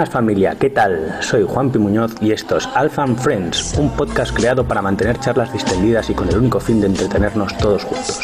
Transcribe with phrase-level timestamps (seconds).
[0.00, 1.18] Buenas familia, ¿qué tal?
[1.20, 5.20] Soy Juan Pi Muñoz y esto es Alpha and Friends, un podcast creado para mantener
[5.20, 8.18] charlas distendidas y con el único fin de entretenernos todos juntos.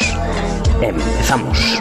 [0.81, 1.79] Empezamos.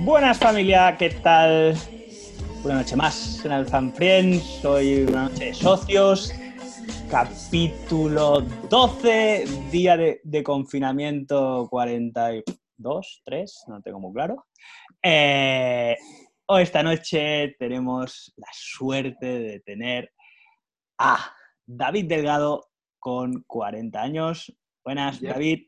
[0.00, 1.76] Buenas familia, ¿qué tal?
[2.64, 6.34] Una noche más en Alpha and Friends, hoy una noche de socios,
[7.10, 14.46] capítulo 12, día de, confinamiento 42, 3, no tengo muy claro.
[15.02, 15.96] Eh,
[16.46, 20.12] hoy esta noche tenemos la suerte de tener
[20.98, 21.34] a
[21.66, 22.70] David Delgado
[23.00, 24.56] con 40 años.
[24.84, 25.64] Buenas, David.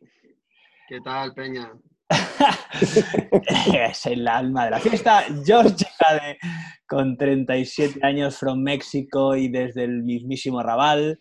[0.89, 1.73] ¿Qué tal, Peña?
[3.89, 5.25] es el alma de la fiesta.
[5.45, 6.39] George Jade,
[6.87, 11.19] con 37 años, from México y desde el mismísimo Raval.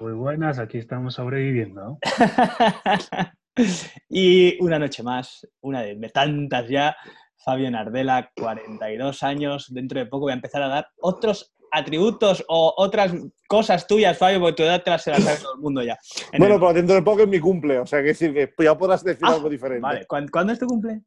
[0.00, 1.98] Muy buenas, aquí estamos sobreviviendo.
[4.08, 6.96] y una noche más, una de tantas ya,
[7.44, 9.66] Fabio Nardella, 42 años.
[9.70, 13.12] Dentro de poco voy a empezar a dar otros atributos o otras
[13.48, 15.98] cosas tuyas, Fabio, porque tu edad te las, sabe todo el mundo ya.
[16.38, 19.02] bueno, pero dentro de poco es mi cumple, o sea, que decir que ya podrás
[19.02, 19.82] decir ah, algo diferente.
[19.82, 21.02] Vale, ¿Cuándo, es tu cumple?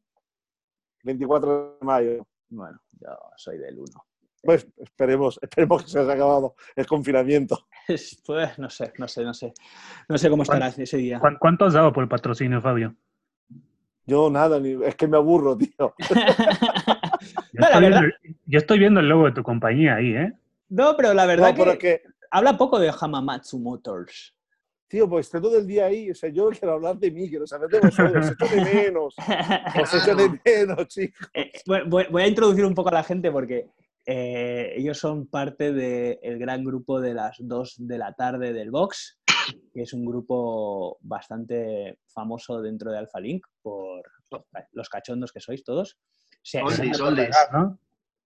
[1.04, 2.26] 24 de mayo.
[2.48, 3.86] Bueno, yo soy del 1.
[4.42, 7.66] Pues esperemos, esperemos que se haya acabado el confinamiento.
[8.26, 9.54] Pues no sé, no sé, no sé.
[10.08, 11.20] No sé cómo estarás ese día.
[11.38, 12.96] ¿Cuánto has dado por el patrocinio, Fabio?
[14.06, 15.94] Yo nada, es que me aburro, tío.
[18.46, 20.32] yo estoy viendo el logo de tu compañía ahí, ¿eh?
[20.68, 24.34] No, pero la verdad que, habla poco de Hamamatsu Motors.
[24.88, 26.10] Tío, pues estoy todo el día ahí.
[26.10, 28.26] O sea, yo quiero hablar de mí, quiero saber de vosotros.
[28.26, 29.16] Os echo de menos.
[29.82, 31.28] Os echo de menos, chicos.
[31.34, 33.68] Eh, voy, a introducir un poco a la gente porque
[34.04, 39.18] eh, ellos son parte del gran grupo de las 2 de la tarde del Box,
[39.74, 44.02] que es un grupo bastante famoso dentro de Alpha Link por
[44.72, 45.98] los cachondos que sois todos.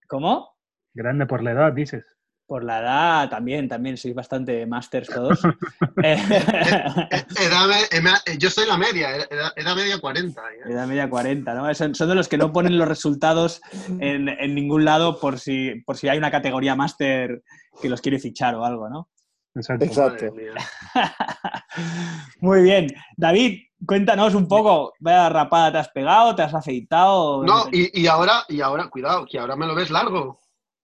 [0.07, 0.57] ¿Cómo?
[0.93, 2.20] Grande por la edad, dices.
[2.51, 5.39] Por la edad también, también sois bastante masters todos.
[8.41, 10.43] yo soy la media, edad, media 40.
[10.67, 11.73] Edad media 40, ¿no?
[11.73, 13.61] Son, de los que no ponen los resultados
[14.01, 17.45] en, ningún lado por si, por si hay una categoría máster
[17.81, 19.09] que los quiere fichar o algo, ¿no?
[19.55, 20.35] Exacto.
[22.41, 22.89] Muy bien.
[23.17, 27.45] David, cuéntanos un poco, vaya rapada te has pegado, te has afeitado.
[27.45, 30.41] No, y, ahora, y ahora, cuidado, que ahora me lo ves largo.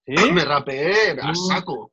[0.07, 1.93] Me rapeé a saco.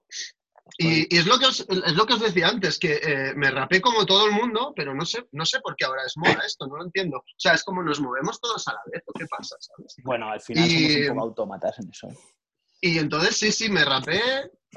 [0.77, 3.79] Y, es, lo que os, es lo que os decía antes, que eh, me rapé
[3.79, 6.65] como todo el mundo, pero no sé, no sé por qué ahora es moda esto,
[6.65, 7.17] no lo entiendo.
[7.17, 9.55] O sea, es como nos movemos todos a la vez, ¿o qué pasa?
[9.59, 9.95] ¿sabes?
[10.03, 12.07] Bueno, al final somos un poco autómatas en eso.
[12.81, 14.19] Y entonces sí, sí, me rapé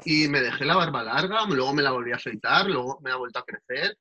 [0.05, 3.15] y me dejé la barba larga, luego me la volví a afeitar, luego me ha
[3.15, 3.97] vuelto a crecer,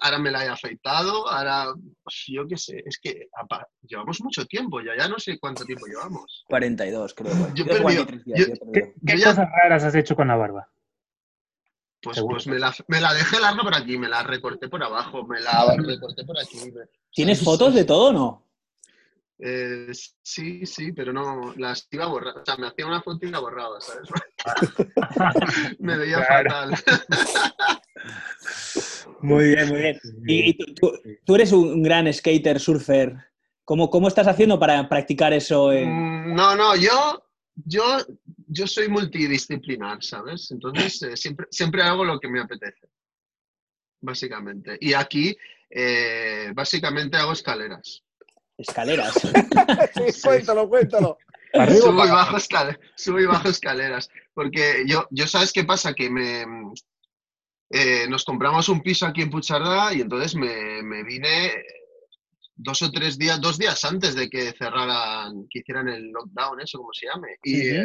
[0.00, 3.28] ahora me la he afeitado, ahora, pues, yo qué sé, es que
[3.82, 6.44] llevamos mucho tiempo, ya, ya no sé cuánto tiempo llevamos.
[6.48, 7.32] 42, creo.
[7.54, 10.68] ¿Qué, cosas raras has hecho con la barba?
[12.00, 15.26] Pues, pues me, la, me, la, dejé larga por aquí, me la recorté por abajo,
[15.26, 16.72] me la recorté por aquí.
[17.10, 18.46] ¿Tienes fotos de todo o no?
[19.38, 22.38] Eh, sí, sí, pero no, las iba a borrar.
[22.38, 24.08] O sea, me hacía una foto y la borraba, ¿sabes?
[25.78, 26.74] me veía fatal.
[29.20, 29.98] muy bien, muy bien.
[30.26, 30.74] Y,
[31.24, 33.16] tú, eres un gran skater, surfer.
[33.64, 35.70] ¿Cómo, ¿Cómo estás haciendo para practicar eso?
[35.72, 37.24] Mm, no, no, yo,
[37.54, 37.82] yo,
[38.46, 40.50] yo soy multidisciplinar, ¿sabes?
[40.50, 42.88] Entonces, eh, siempre, siempre hago lo que me apetece,
[44.00, 44.78] básicamente.
[44.80, 45.36] Y aquí,
[45.70, 48.04] eh, básicamente hago escaleras.
[48.56, 49.14] Escaleras.
[50.22, 51.18] cuéntalo, cuéntalo.
[51.80, 54.08] subo, y bajo escaleras, subo y bajo escaleras.
[54.32, 55.92] Porque yo, yo ¿sabes qué pasa?
[55.92, 56.44] Que me,
[57.70, 61.52] eh, nos compramos un piso aquí en Puchardá y entonces me, me, vine
[62.54, 66.78] dos o tres días, dos días antes de que cerraran, que hicieran el lockdown, eso
[66.78, 67.38] como se llame.
[67.42, 67.76] Y,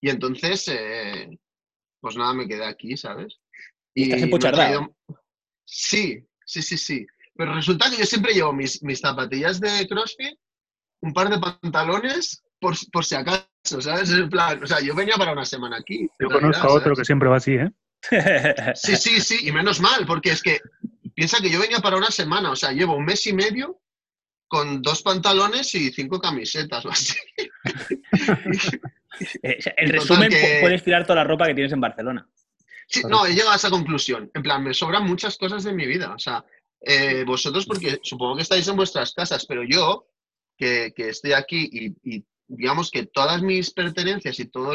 [0.00, 1.38] y entonces, eh,
[2.00, 3.38] pues nada, me quedé aquí, ¿sabes?
[3.94, 4.90] Y ¿Estás en Puchardá?
[5.64, 7.06] Sí, sí, sí, sí.
[7.34, 10.38] Pero resulta que yo siempre llevo mis, mis zapatillas de CrossFit,
[11.00, 14.10] un par de pantalones, por, por si acaso, ¿sabes?
[14.10, 16.08] En plan, o sea, yo venía para una semana aquí.
[16.18, 17.70] Yo conozco a otro que siempre va así, ¿eh?
[18.74, 20.60] Sí, sí, sí, y menos mal, porque es que
[21.14, 23.80] piensa que yo venía para una semana, o sea, llevo un mes y medio
[24.48, 27.14] con dos pantalones y cinco camisetas o así.
[29.42, 30.30] Eh, en resumen,
[30.60, 32.28] puedes tirar toda la ropa que tienes en Barcelona.
[32.86, 34.30] Sí, no, he llegado a esa conclusión.
[34.34, 36.14] En plan, me sobran muchas cosas de mi vida.
[36.14, 36.44] O sea,
[36.80, 40.08] eh, vosotros porque supongo que estáis en vuestras casas, pero yo,
[40.56, 44.74] que, estoy aquí y, digamos que todas mis pertenencias y todo,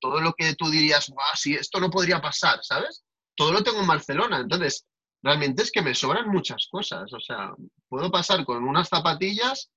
[0.00, 3.04] todo lo que tú dirías, si esto no podría pasar, ¿sabes?
[3.36, 4.40] Todo lo tengo en Barcelona.
[4.40, 4.86] Entonces,
[5.22, 7.12] realmente es que me sobran muchas cosas.
[7.12, 7.52] O sea,
[7.88, 9.70] puedo pasar con unas zapatillas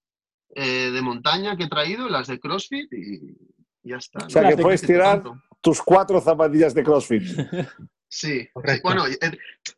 [0.56, 3.38] eh, de montaña que he traído, las de CrossFit y
[3.84, 4.26] ya está.
[4.26, 5.24] O sea, que puedes tirar
[5.62, 7.24] tus cuatro zapatillas de CrossFit.
[8.08, 8.48] Sí,
[8.82, 9.04] bueno,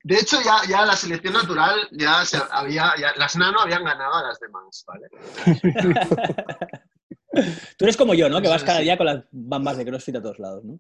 [0.04, 4.28] de hecho ya, ya la selección natural ya, se había, las nano habían ganado a
[4.28, 5.08] las demás, ¿vale?
[7.78, 8.42] Tú eres como yo, ¿no?
[8.42, 10.80] Que vas cada día con las bambas de CrossFit a todos lados, ¿no?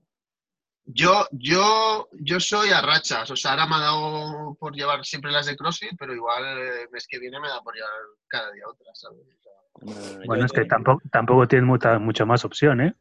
[0.89, 5.31] Yo, yo, yo soy a rachas, o sea, ahora me ha dado por llevar siempre
[5.31, 7.91] las de CrossFit, pero igual el mes que viene me da por llevar
[8.27, 9.19] cada día otras, ¿sabes?
[10.25, 12.95] bueno, es que tampoco, tampoco tienes mucha, mucha más opción, ¿eh?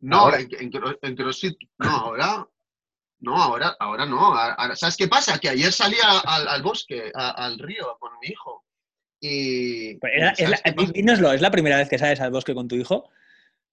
[0.00, 2.46] No, en, CrossFit, no, ahora,
[3.20, 4.34] no, ahora, ahora no.
[4.74, 5.38] ¿Sabes qué pasa?
[5.38, 8.64] Que ayer salí al, bosque, al río, con mi hijo.
[9.24, 9.94] Y.
[9.94, 10.60] Pues es la,
[10.92, 13.08] dínoslo, ¿es la primera vez que sales al bosque con tu hijo?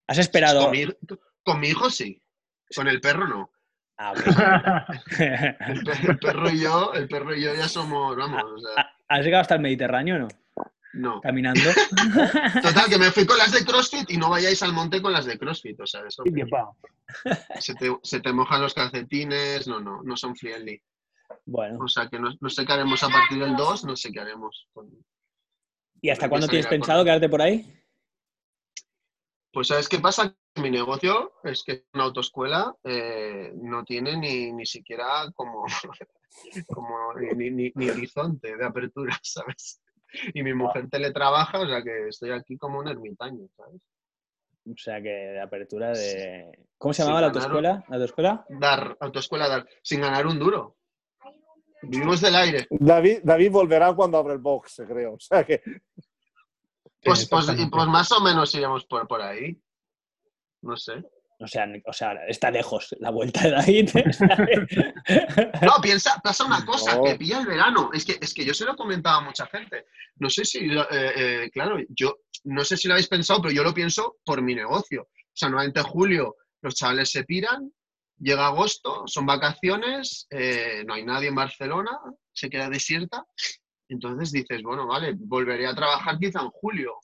[0.07, 0.71] ¿Has esperado?
[1.43, 2.21] Con mi, hijo sí.
[2.75, 3.51] Con el perro no.
[3.97, 4.13] Ah,
[5.19, 8.63] el, perro y yo, el perro y yo ya somos, vamos.
[9.07, 10.27] ¿Has llegado hasta el Mediterráneo o no?
[10.93, 11.21] No.
[11.21, 11.61] Caminando.
[12.61, 15.25] Total, que me fui con las de CrossFit y no vayáis al monte con las
[15.25, 15.79] de CrossFit.
[15.79, 16.23] O sea, eso.
[17.59, 20.81] Se te, se te mojan los calcetines, no, no, no son friendly.
[21.45, 21.79] Bueno.
[21.83, 24.67] O sea, que no, sé qué haremos a partir del 2, no sé qué haremos.
[26.01, 27.65] ¿Y hasta cuándo tienes pensado quedarte por ahí?
[29.51, 30.35] Pues ¿sabes qué pasa?
[30.55, 35.65] Mi negocio es que una autoescuela eh, no tiene ni, ni siquiera como,
[36.67, 39.81] como ni, ni, ni, horizonte de apertura, ¿sabes?
[40.33, 43.81] Y mi mujer teletrabaja, o sea que estoy aquí como un ermitaño, ¿sabes?
[44.65, 46.51] O sea que de apertura de...
[46.77, 47.83] ¿Cómo se llamaba la autoescuela?
[47.87, 48.45] ¿La autoescuela?
[48.49, 50.78] Dar, autoescuela dar, sin ganar un duro.
[51.81, 52.67] Vivimos del aire.
[52.69, 55.13] David, David volverá cuando abra el box, creo.
[55.13, 55.61] O sea que...
[57.01, 59.57] Pues, pues, pues, más o menos iremos por, por ahí.
[60.61, 61.01] No sé.
[61.41, 63.89] O sea, o sea, está lejos la vuelta de David.
[65.61, 67.91] no, piensa, pasa una cosa, que pilla el verano.
[67.93, 69.85] Es que, es que yo se lo comentaba a mucha gente.
[70.17, 73.63] No sé si, eh, eh, claro, yo no sé si lo habéis pensado, pero yo
[73.63, 75.03] lo pienso por mi negocio.
[75.03, 77.71] O sea, normalmente en julio los chavales se piran,
[78.19, 81.99] llega agosto, son vacaciones, eh, no hay nadie en Barcelona,
[82.33, 83.25] se queda desierta.
[83.87, 86.99] Entonces dices, bueno, vale, volveré a trabajar quizá en julio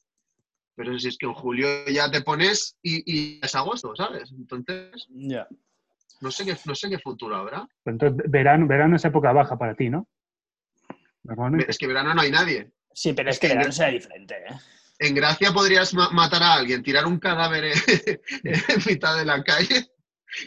[0.76, 4.32] pero si es que en julio ya te pones y, es agosto, ¿sabes?
[4.32, 5.48] Entonces, ya.
[6.22, 7.68] no, sé qué, no sé qué futuro habrá.
[7.86, 10.08] Entonces, verano, verano es época baja para ti, ¿no?
[11.68, 12.72] Es que verano no hay nadie.
[12.94, 14.56] Sí, pero es que verano será diferente, ¿eh?
[14.98, 17.66] En Gracia podrías matar a alguien, tirar un cadáver
[18.44, 19.90] en mitad de la calle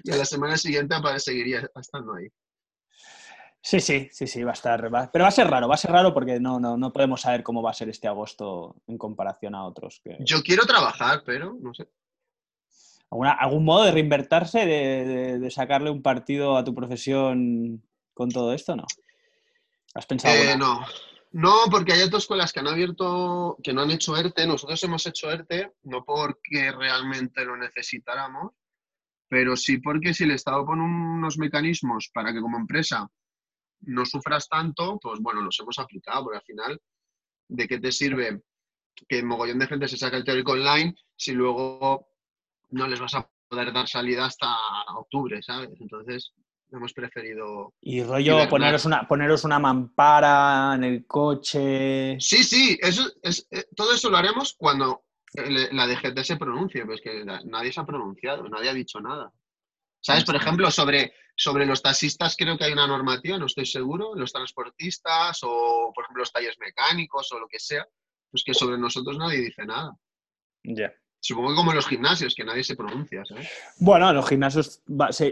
[0.02, 2.28] y a la semana siguiente seguiría estando ahí.
[3.60, 4.80] Sí, sí, sí, sí, va a estar.
[5.12, 7.42] pero va a ser raro, va a ser raro porque no, no, no podemos saber
[7.42, 10.00] cómo va a ser este agosto en comparación a otros.
[10.02, 10.16] Que...
[10.20, 11.88] Yo quiero trabajar, pero no sé.
[13.10, 17.82] ¿Algún modo de reinvertirse, de, sacarle un partido a tu profesión
[18.12, 18.76] con todo esto?
[18.76, 18.84] ¿No?
[19.94, 20.34] ¿Has pensado?
[20.34, 20.84] Eh, no.
[21.32, 24.46] No, porque hay otras escuelas que han abierto, que no han hecho ERTE.
[24.46, 28.52] Nosotros hemos hecho ERTE, no porque realmente lo necesitáramos,
[29.28, 33.08] pero sí porque si el Estado pone unos mecanismos para que como empresa
[33.82, 36.80] no sufras tanto, pues bueno, los hemos aplicado, porque al final,
[37.48, 38.42] ¿de qué te sirve
[39.08, 42.08] que mogollón de gente se saque el teórico online si luego
[42.70, 44.48] no les vas a poder dar salida hasta
[44.96, 45.70] octubre, ¿sabes?
[45.80, 46.32] Entonces,
[46.72, 47.72] hemos preferido...
[47.80, 52.18] Y rollo, poneros una, poneros una mampara en el coche...
[52.20, 55.04] Sí, sí, eso es, eh, todo eso lo haremos cuando
[55.34, 59.32] la DGT se pronuncie, pues que nadie se ha pronunciado, nadie ha dicho nada.
[60.00, 60.24] ¿Sabes?
[60.24, 64.32] Por ejemplo, sobre, sobre los taxistas creo que hay una normativa, no estoy seguro, los
[64.32, 67.86] transportistas o, por ejemplo, los talleres mecánicos o lo que sea,
[68.30, 69.92] pues que sobre nosotros nadie dice nada.
[70.62, 70.92] Ya.
[71.20, 73.50] Supongo que como en los gimnasios, que nadie se pronuncia, ¿sabes?
[73.78, 74.82] Bueno, los gimnasios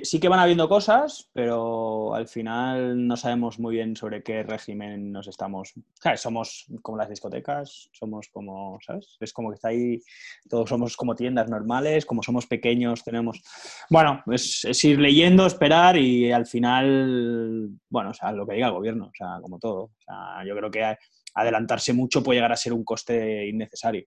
[0.02, 5.12] sí, que van habiendo cosas, pero al final no sabemos muy bien sobre qué régimen
[5.12, 5.74] nos estamos.
[6.16, 9.16] Somos como las discotecas, somos como, ¿sabes?
[9.20, 10.02] Es como que está ahí,
[10.50, 13.40] todos somos como tiendas normales, como somos pequeños, tenemos.
[13.88, 18.66] Bueno, es, es ir leyendo, esperar y al final, bueno, o sea, lo que diga
[18.66, 19.82] el gobierno, o sea, como todo.
[19.82, 20.96] O sea, yo creo que
[21.34, 24.04] adelantarse mucho puede llegar a ser un coste innecesario.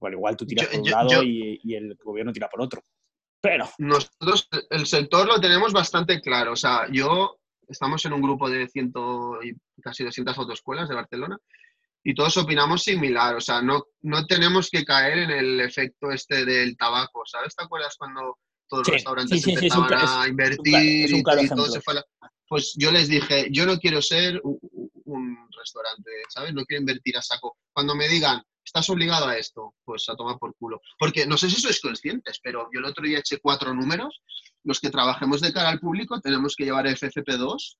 [0.00, 2.82] Bueno, igual tú tiras por un lado y, el gobierno tira por otro.
[3.40, 3.68] Pero.
[3.78, 6.52] Nosotros, el sector lo tenemos bastante claro.
[6.52, 7.38] O sea, yo.
[7.68, 11.36] Estamos en un grupo de ciento y casi 200 autoescuelas de Barcelona
[12.06, 13.34] y todos opinamos similar.
[13.34, 17.22] O sea, no, no tenemos que caer en el efecto este del tabaco.
[17.26, 17.56] ¿Sabes?
[17.56, 18.38] ¿Te acuerdas cuando
[18.68, 21.94] todos los restaurantes empezaban a invertir y, todo se fue
[22.46, 26.54] Pues yo les dije, yo no quiero ser un restaurante, ¿sabes?
[26.54, 27.56] No quiero invertir a saco.
[27.72, 30.80] Cuando me digan, estás obligado a esto, pues a tomar por culo.
[30.98, 34.20] Porque no sé si sois conscientes, pero yo el otro día eché cuatro números.
[34.64, 37.76] Los que trabajemos de cara al público tenemos que llevar FFP2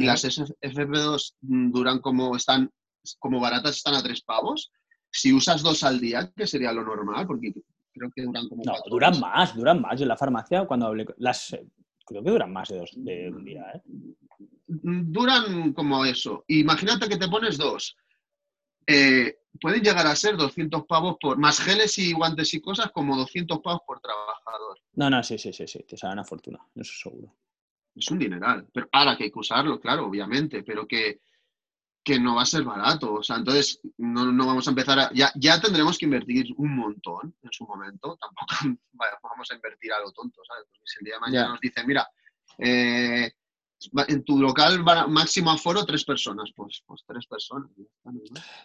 [0.00, 2.70] y las FP2 duran como están
[3.18, 4.72] como baratas están a tres pavos.
[5.10, 7.52] Si usas dos al día, que sería lo normal, porque
[7.92, 8.62] creo que duran como.
[8.64, 9.98] No, duran más, duran más.
[9.98, 11.06] Yo en la farmacia, cuando hablé.
[11.18, 11.56] Las,
[12.04, 13.82] creo que duran más de, dos, de un día, ¿eh?
[14.66, 16.44] Duran como eso.
[16.48, 17.96] Imagínate que te pones dos.
[18.86, 21.38] Eh, pueden llegar a ser 200 pavos por.
[21.38, 24.78] Más geles y guantes y cosas, como 200 pavos por trabajador.
[24.94, 25.84] No, no, sí, sí, sí, sí.
[25.88, 27.34] Te salen a fortuna, eso seguro.
[27.94, 28.66] Es un dineral.
[28.72, 31.20] Pero ahora que hay que usarlo, claro, obviamente, pero que
[32.04, 33.14] que no va a ser barato.
[33.14, 35.10] O sea, entonces no, no vamos a empezar a...
[35.14, 38.18] Ya, ya, tendremos que invertir un montón en su momento.
[38.20, 38.78] Tampoco
[39.22, 40.66] vamos a invertir a lo tonto, ¿sabes?
[40.66, 42.06] Porque si el día de mañana nos dicen, mira,
[42.58, 43.32] eh,
[44.08, 47.70] en tu local máximo aforo tres personas, pues, pues tres personas.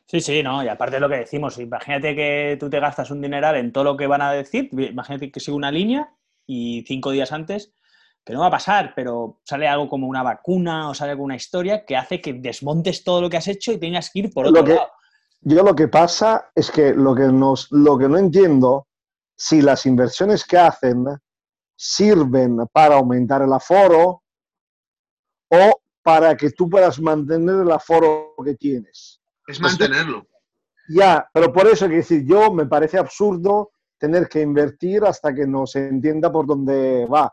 [0.06, 3.22] Sí, sí, no, y aparte de lo que decimos, imagínate que tú te gastas un
[3.22, 6.14] dineral en todo lo que van a decir, imagínate que sigue una línea
[6.46, 7.74] y cinco días antes
[8.26, 11.86] que no va a pasar, pero sale algo como una vacuna o sale alguna historia
[11.86, 14.64] que hace que desmontes todo lo que has hecho y tengas que ir por otro
[14.64, 14.88] lado.
[15.42, 18.88] Yo lo que pasa es que lo que, nos, lo que no entiendo,
[19.36, 21.06] si las inversiones que hacen
[21.76, 24.24] sirven para aumentar el aforo
[25.50, 29.20] o para que tú puedas mantener el aforo que tienes.
[29.48, 30.26] Es mantenerlo.
[30.90, 35.46] Ya, pero por eso, que decir, yo me parece absurdo tener que invertir hasta que
[35.46, 37.32] no se entienda por dónde va.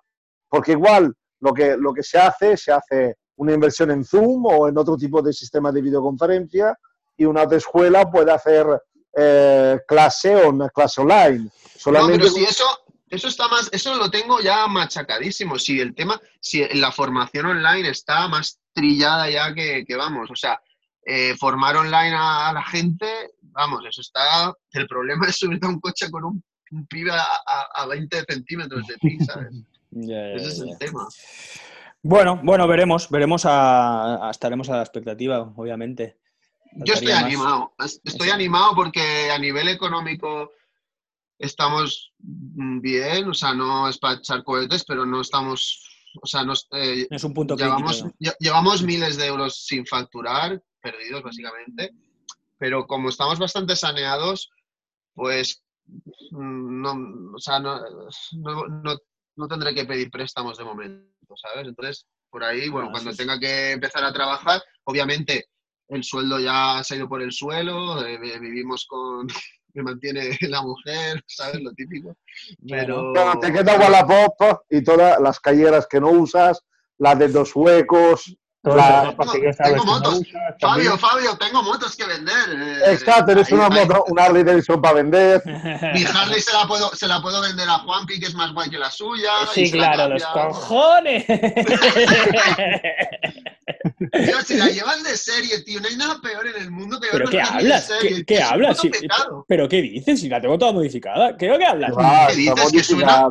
[0.48, 4.68] Porque igual lo que, lo que se hace, se hace una inversión en Zoom o
[4.68, 6.76] en otro tipo de sistema de videoconferencia
[7.16, 8.66] y una otra escuela puede hacer
[9.16, 11.48] eh, clase o una clase online.
[11.76, 12.18] Solamente...
[12.18, 12.64] No, pero si eso,
[13.10, 15.58] eso está más, eso lo tengo ya machacadísimo.
[15.58, 20.60] Si el tema, si la formación online está más trillada ya que, vamos, o sea,
[21.04, 23.06] eh, formar online a, la gente,
[23.40, 24.52] vamos, eso está.
[24.72, 26.42] El problema es subirte a un coche con un,
[26.88, 27.22] pibe a,
[27.74, 29.52] a 20 centímetros de ti, ¿sabes?
[29.92, 31.08] Ese es el tema.
[32.02, 36.18] Bueno, bueno, veremos, veremos a, estaremos a la expectativa, obviamente.
[36.72, 37.72] Yo estoy animado,
[38.04, 40.52] estoy animado porque a nivel económico
[41.38, 45.84] estamos bien, o sea, no es para echar cohetes, pero no estamos,
[46.22, 48.04] o sea, no, eh, es un punto llevamos,
[48.38, 51.92] llevamos miles de euros sin facturar, perdidos básicamente,
[52.58, 54.50] pero como estamos bastante saneados,
[55.14, 55.62] pues
[56.30, 57.80] mm, no, o sea, no,
[58.32, 58.96] no,
[59.36, 61.68] no tendré que pedir préstamos de momento, ¿sabes?
[61.68, 65.48] Entonces, por ahí, bueno, cuando tenga que empezar a trabajar, obviamente
[65.88, 69.28] el sueldo ya se ha ido por el suelo, eh, vivimos con,
[69.76, 71.60] me mantiene la mujer, ¿sabes?
[71.62, 72.16] Lo típico.
[72.68, 73.12] Pero...
[73.40, 76.62] te queda Wallapop y todas las calleras que no usas,
[76.98, 78.36] las de dos huecos,
[78.74, 80.20] tengo, motos.
[80.60, 82.34] Fabio, Fabio, tengo motos que vender.
[82.50, 85.42] Eh, Exacto, eres una moto, una Harley Davidson para vender.
[85.46, 88.68] Mi Harley se la, puedo, se la puedo vender a Juanpi, que es más guay
[88.70, 89.30] que la suya.
[89.52, 91.24] Sí, claro, los cojones.
[94.12, 97.08] Tío, si la llevas de serie, tío, no hay nada peor en el mundo que
[97.10, 97.90] ¿Pero qué hablas?
[98.00, 98.80] ¿Qué, ¿Qué hablas?
[99.48, 100.20] ¿Pero qué dices?
[100.20, 101.36] Si la tengo toda modificada.
[101.36, 101.92] ¿Qué, qué hablas?
[102.28, 102.72] ¿Qué dices?
[102.72, 103.28] Que suena,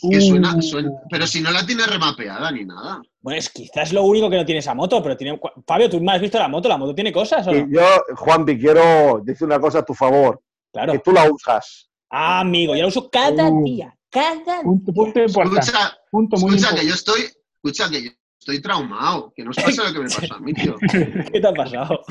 [0.00, 1.00] que suena, uh.
[1.10, 3.02] pero si no la tiene remapeada ni nada.
[3.20, 5.38] Bueno, es quizás lo único que no tiene esa moto, pero tiene.
[5.66, 7.46] Fabio, tú me has visto la moto, la moto tiene cosas.
[7.46, 7.68] ¿o no?
[7.68, 7.82] yo,
[8.16, 10.42] Juanpi, quiero decir una cosa a tu favor.
[10.72, 10.92] Claro.
[10.92, 11.88] Que tú la usas.
[12.10, 13.64] Ah, amigo, yo la uso cada uh.
[13.64, 13.94] día.
[14.10, 17.22] Cada punto, punto Escucha, punto muy escucha que yo estoy.
[17.56, 19.32] Escucha que yo estoy traumado.
[19.34, 20.76] Que no os pasa lo que me pasó a mí, tío.
[21.32, 22.04] ¿Qué te ha pasado?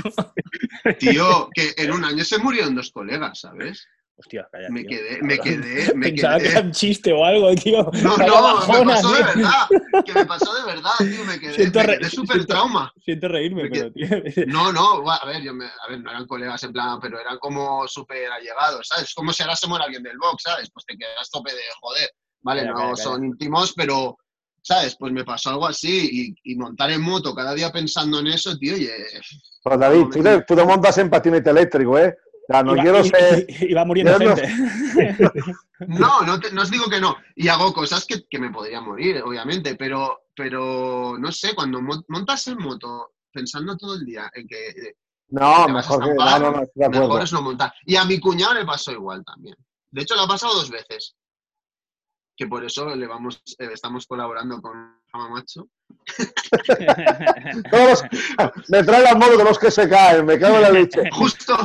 [1.00, 3.88] Tío, que en un año se murieron dos colegas, ¿sabes?
[4.22, 4.72] Hostia, cállate.
[4.72, 6.46] Me quedé, me quedé, me Pensaba quedé.
[6.46, 7.90] que era un chiste o algo, tío.
[8.04, 9.68] No, no, me pasó de verdad.
[10.06, 11.26] Que me pasó de verdad, tío.
[11.26, 12.94] Me quedé, siento me quedé súper trauma.
[13.04, 14.08] Siento reírme, pero, tío.
[14.48, 17.40] No, no, a ver, yo me, a ver, no eran colegas en plan, pero eran
[17.40, 19.12] como súper allegados, ¿sabes?
[19.16, 20.70] Como si ahora se muera alguien del box, ¿sabes?
[20.72, 22.10] Pues te quedas tope de joder.
[22.42, 24.18] Vale, no son íntimos, pero,
[24.62, 24.96] ¿sabes?
[25.00, 28.56] Pues me pasó algo así y, y, montar en moto cada día pensando en eso,
[28.58, 28.88] tío, y...
[29.64, 32.16] Pues David, tú, te, tú te montas en patinete eléctrico, ¿eh?
[32.64, 33.48] No iba, quiero ser.
[33.76, 34.48] Va muriendo gente.
[35.88, 37.16] No, no, no, os digo que no.
[37.36, 42.46] Y hago cosas que, que, me podría morir, obviamente, pero, pero no sé, cuando montas
[42.48, 44.68] en moto pensando todo el día en que.
[44.68, 44.96] Eh,
[45.30, 47.74] no, mejor, que, no, no, no, mejor es no montar.
[47.86, 49.56] Y a mi cuñado le pasó igual también.
[49.90, 51.16] De hecho, le ha pasado dos veces
[52.42, 55.68] que por eso le vamos, eh, estamos colaborando con Jama Macho.
[57.72, 58.04] Todos,
[58.70, 61.10] me trae la moto de los que se caen, me cago en la leche.
[61.12, 61.56] Justo,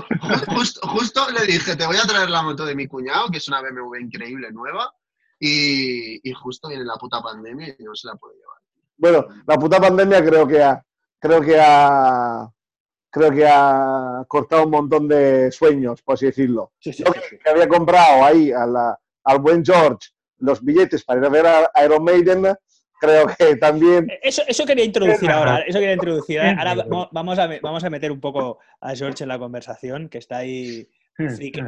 [0.48, 3.48] justo, justo le dije, te voy a traer la moto de mi cuñado, que es
[3.48, 4.92] una BMW increíble, nueva,
[5.38, 8.58] y, y justo viene la puta pandemia y no se la puedo llevar.
[8.96, 10.84] Bueno, la puta pandemia creo que ha,
[11.18, 12.50] creo que ha,
[13.10, 16.72] creo que ha cortado un montón de sueños, por así decirlo.
[16.78, 21.04] Sí, sí, Yo sí, que había comprado ahí a la, al buen George los billetes
[21.04, 22.56] para ir a ver a Iron Maiden,
[23.00, 24.08] creo que también...
[24.22, 26.40] Eso, eso quería introducir ahora, eso quería introducir.
[26.40, 26.74] Ahora
[27.12, 30.88] vamos a, vamos a meter un poco a George en la conversación, que está ahí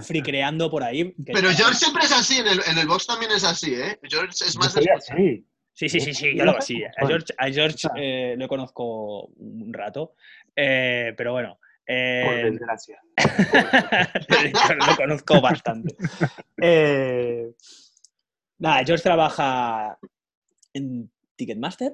[0.03, 1.15] fricreando por ahí.
[1.25, 3.99] Pero George siempre es así, en el, en el box también es así, ¿eh?
[4.03, 4.77] George es más...
[4.77, 5.45] Así.
[5.79, 6.83] Sí, sí, sí, sí, yo lo sí.
[6.83, 10.15] A George, a George eh, lo conozco un rato,
[10.57, 11.61] eh, pero bueno.
[11.87, 13.01] Eh, por desgracia.
[14.89, 15.95] lo conozco bastante.
[16.61, 17.53] Eh,
[18.59, 19.97] nada, George trabaja
[20.73, 21.09] en
[21.39, 21.93] Ticketmaster.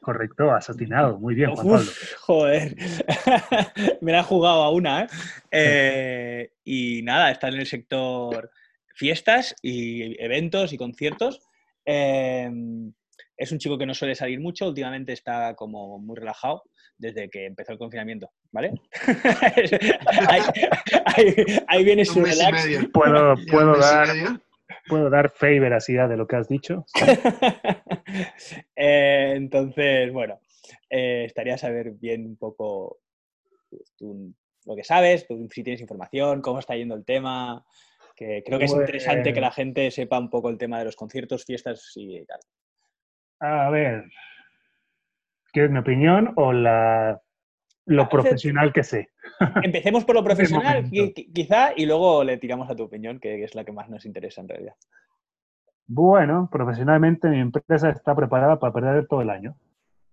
[0.00, 1.18] Correcto, has atinado.
[1.18, 1.90] Muy bien, Juan Pablo.
[2.20, 2.76] Joder,
[4.00, 5.02] me la he jugado a una.
[5.02, 5.08] ¿eh?
[5.50, 6.52] ¿eh?
[6.62, 8.52] y nada, está en el sector
[8.94, 11.40] fiestas y eventos y conciertos.
[11.84, 12.92] Em,
[13.36, 16.62] es un chico que no suele salir mucho, últimamente está como muy relajado
[16.98, 18.72] desde que empezó el confinamiento, ¿vale?
[21.66, 22.88] ahí, viene su relax.
[22.92, 24.08] Puedo, puedo dar,
[24.88, 26.84] puedo dar fe y veracidad de lo que has dicho.
[28.76, 30.38] Eh, entonces, bueno,
[30.88, 33.00] eh, estaría saber bien un poco
[33.68, 33.92] pues,
[34.64, 37.64] lo que sabes, si tienes información, cómo está yendo el tema,
[38.14, 40.96] que creo que es interesante que la gente sepa un poco el tema de los
[40.96, 42.40] conciertos, fiestas y tal.
[43.40, 44.04] A ver,
[45.52, 47.20] ¿quieres mi opinión o la,
[47.84, 49.10] lo profesional que sé?
[49.62, 50.88] Empecemos por lo profesional,
[51.32, 54.40] quizá, y luego le tiramos a tu opinión, que es la que más nos interesa
[54.40, 54.74] en realidad.
[55.86, 59.56] Bueno, profesionalmente mi empresa está preparada para perder todo el año.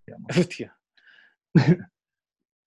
[0.30, 0.75] Hostia.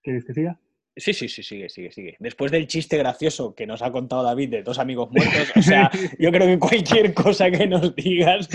[0.02, 0.58] ¿Quieres que siga?
[0.98, 2.16] Sí, sí, sí, sigue, sigue, sigue.
[2.18, 5.90] Después del chiste gracioso que nos ha contado David de dos amigos muertos, o sea,
[6.18, 8.48] yo creo que cualquier cosa que nos digas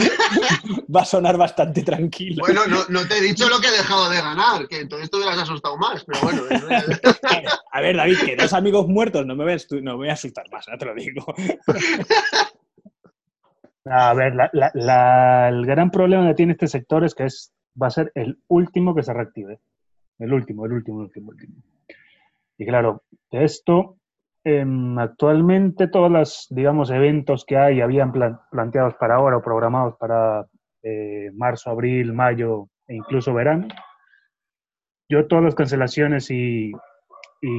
[0.94, 2.44] va a sonar bastante tranquilo.
[2.44, 5.38] Bueno, no, te he dicho lo que he dejado de ganar, que entonces tú hubieras
[5.38, 6.42] asustado más, pero bueno.
[7.72, 10.46] a ver, David, que dos amigos muertos no me voy a, no voy a asustar
[10.52, 11.24] más, ya te lo digo.
[13.86, 18.12] A ver, el gran problema que tiene este sector es que es, va a ser
[18.14, 19.60] el último que se reactive.
[20.20, 21.71] El último, el último, el último, el último.
[22.62, 23.98] Y claro, de esto,
[24.44, 28.12] em, actualmente todos los, digamos, eventos que hay habían
[28.52, 30.46] planteados para ahora o programados para
[30.84, 33.68] eh, marzo, abril, mayo e incluso verano.
[35.10, 36.72] Yo todas las cancelaciones y,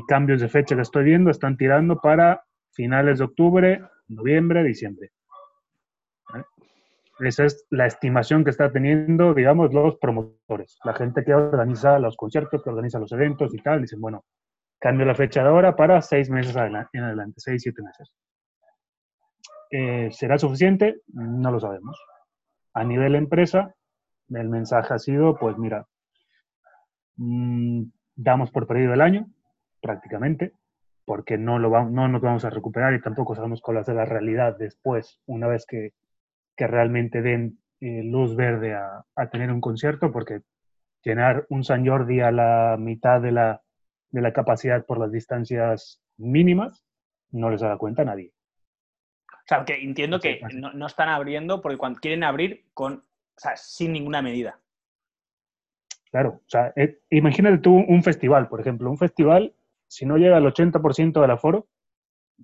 [0.07, 5.11] cambios de fecha que estoy viendo están tirando para finales de octubre, noviembre, diciembre.
[6.37, 6.45] ¿Eh?
[7.27, 12.17] Esa es la estimación que está teniendo, digamos, los promotores, la gente que organiza los
[12.17, 13.81] conciertos, que organiza los eventos y tal.
[13.83, 14.25] Dicen, bueno,
[14.83, 18.13] Cambio la fecha de ahora para seis meses en adelante, seis, siete meses.
[19.71, 21.03] Eh, ¿Será suficiente?
[21.13, 21.97] No lo sabemos.
[22.75, 23.77] A nivel empresa,
[24.29, 25.87] el mensaje ha sido, pues mira,
[27.15, 27.85] mm,
[28.17, 29.31] damos por perdido el año,
[29.81, 30.53] prácticamente,
[31.05, 33.95] porque no, lo no nos vamos a recuperar y tampoco sabemos cuál va a ser
[33.95, 35.93] la realidad después, una vez que,
[36.57, 40.41] que realmente den eh, luz verde a, a, tener un concierto, porque
[41.05, 43.63] llenar un San Jordi a la mitad de la,
[44.13, 46.85] de la capacidad por las distancias mínimas,
[47.31, 48.33] no les da cuenta a nadie.
[49.29, 53.03] O sea, que entiendo que no, están abriendo porque cuando quieren abrir con, o
[53.37, 54.61] sea, sin ninguna medida.
[56.11, 59.55] Claro, o sea, eh, imagínate tú un festival, por ejemplo, un festival,
[59.89, 61.67] si no llega al 80% del aforo,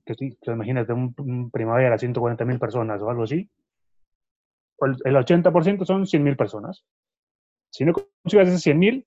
[0.04, 3.48] que sí, imagínate un, primavera, 140.000 personas o algo así,
[4.80, 6.84] el, el 80% son 100.000 personas.
[7.70, 9.04] Si no consigues esos 100.000,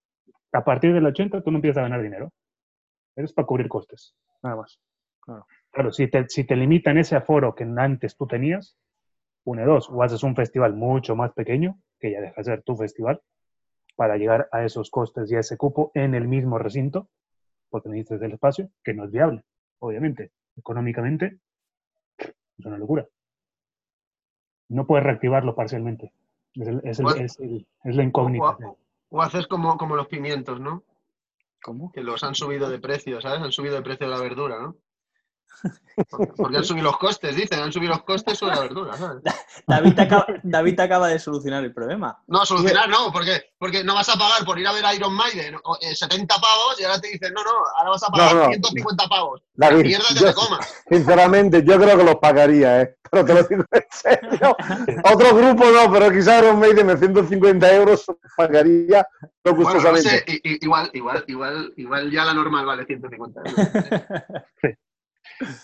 [0.53, 2.31] a partir del 80 tú no empiezas a ganar dinero.
[3.15, 4.79] Es para cubrir costes, nada más.
[5.71, 8.77] Claro, si, te, si te limitan ese aforo que antes tú tenías,
[9.43, 12.75] une dos, o haces un festival mucho más pequeño, que ya deja de ser tu
[12.75, 13.21] festival,
[13.95, 17.09] para llegar a esos costes y a ese cupo en el mismo recinto,
[17.69, 19.43] porque necesitas el espacio, que no es viable,
[19.79, 20.31] obviamente.
[20.57, 21.37] Económicamente,
[22.17, 23.07] es una locura.
[24.69, 26.13] No puedes reactivarlo parcialmente.
[26.53, 28.57] Es, la incógnita.
[29.09, 30.83] O, haces como, como los pimientos, ¿no?
[31.63, 31.91] ¿Cómo?
[31.91, 33.41] Que los han subido de precio, ¿sabes?
[33.41, 34.77] Han subido de precio la verdura, ¿no?
[36.37, 39.21] Porque, han subido los costes, dicen, han subido los costes sobre la verdura, ¿sabes?
[39.67, 42.17] David acaba, David acaba de solucionar el problema.
[42.27, 45.13] No, solucionar no, porque, porque no vas a pagar por ir a ver a Iron
[45.13, 45.55] Maiden
[45.93, 49.41] 70 eh, pavos y ahora te dicen, no, no, ahora vas a pagar 150 pavos.
[49.53, 50.83] David, mierda que te comas.
[50.89, 52.95] Sinceramente, yo creo que los pagaría, ¿eh?
[53.11, 54.55] Pero te lo digo en serio.
[55.03, 58.05] Otro grupo no, pero quizás Iron Maiden en 150 euros
[58.37, 59.05] pagaría
[59.43, 63.67] lo bueno, no sé, igual, igual, igual, igual ya la normal vale 150 euros.
[64.61, 64.69] sí.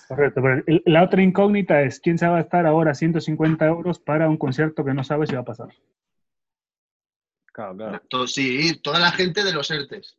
[0.07, 4.27] Correcto, pero la otra incógnita es quién se va a estar ahora 150 euros para
[4.29, 5.69] un concierto que no sabe si va a pasar.
[7.53, 8.27] Claro, claro.
[8.27, 10.17] Sí, toda la gente de los ERTES,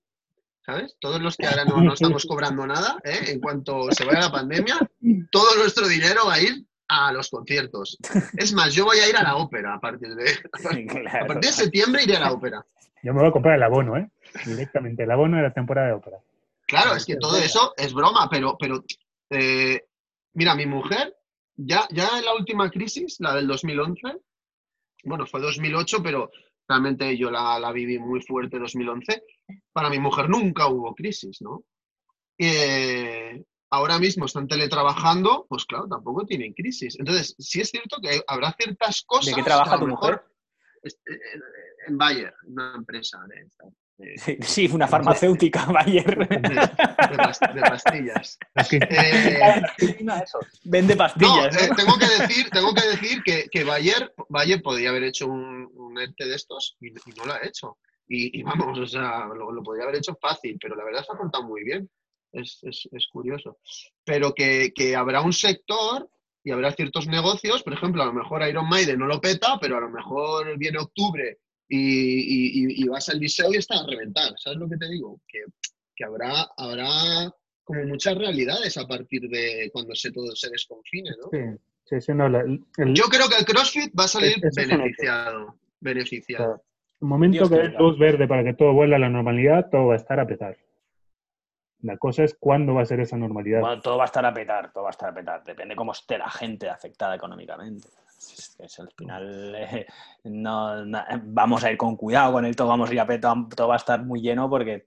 [0.65, 0.97] ¿sabes?
[1.01, 3.31] Todos los que ahora no, no estamos cobrando nada, ¿eh?
[3.33, 4.77] en cuanto se vaya la pandemia,
[5.31, 7.99] todo nuestro dinero va a ir a los conciertos.
[8.37, 10.33] Es más, yo voy a ir a la ópera a partir de,
[11.09, 12.65] a partir de septiembre iré a la ópera.
[13.03, 14.11] Yo me voy a comprar el abono, ¿eh?
[14.45, 16.19] Directamente, el abono de la temporada de ópera.
[16.67, 18.85] Claro, es que todo eso es broma, pero, pero
[19.31, 19.83] eh,
[20.35, 21.15] mira, mi mujer,
[21.57, 24.01] ya, ya en la última crisis, la del 2011,
[25.05, 26.31] bueno, fue 2008, pero
[26.69, 29.23] realmente yo la, la viví muy fuerte 2011.
[29.73, 31.65] Para mi mujer nunca hubo crisis, ¿no?
[32.39, 36.97] Eh, ahora mismo están teletrabajando, pues claro, tampoco tienen crisis.
[36.99, 39.27] Entonces, sí es cierto que habrá ciertas cosas.
[39.27, 40.23] ¿De qué trabaja que tu mujer?
[40.83, 40.91] eh,
[41.87, 43.49] En Bayer, una empresa de,
[44.43, 46.29] Sí, una farmacéutica, Bayer.
[46.29, 48.39] de- de pas- de pastillas.
[48.73, 49.63] Eh,
[50.65, 51.63] Vende no, pastillas.
[51.63, 51.75] eh, ¿no?
[51.77, 55.99] tengo que decir, tengo que decir que, que Bayer, Bayer podría haber hecho un, un
[55.99, 57.79] ERTE de estos y, y no lo ha hecho.
[58.07, 61.13] Y, y vamos, o sea, lo, lo podría haber hecho fácil, pero la verdad se
[61.13, 61.91] ha contado muy bien.
[62.33, 63.59] Es, es- es curioso.
[64.05, 66.09] Pero que, que habrá un sector
[66.45, 69.77] y habrá ciertos negocios, por ejemplo, a lo mejor Iron Maiden no lo peta, pero
[69.77, 73.87] a lo mejor viene octubre y, y- y- y vas al liceo y está a
[73.87, 74.33] reventar.
[74.39, 75.21] ¿Sabes lo que te digo?
[75.29, 75.41] Que,
[75.95, 77.33] que habrá, habrá
[77.65, 81.29] como muchas realidades a partir de cuando se todo se desconfine, ¿no?
[81.31, 84.37] Sí, sí, sí, no, la- el, el Yo creo que el CrossFit va a salir
[84.43, 85.57] Es- beneficiado.
[85.81, 86.63] Beneficiado.
[87.01, 89.97] momento Dios que luz verde para que todo vuelva a la normalidad, todo va a
[89.99, 90.57] estar a petar.
[91.83, 93.61] La cosa es cuándo va a ser esa normalidad.
[93.61, 95.45] Bueno, todo va a estar a petar, todo va a estar a petar.
[95.45, 97.87] Depende cómo esté la gente afectada económicamente.
[98.19, 99.87] Es, es al final eh,
[100.25, 100.85] no,
[101.23, 104.05] vamos a ir con cuidado con esto, vamos a ir a todo va a estar
[104.05, 104.87] muy lleno porque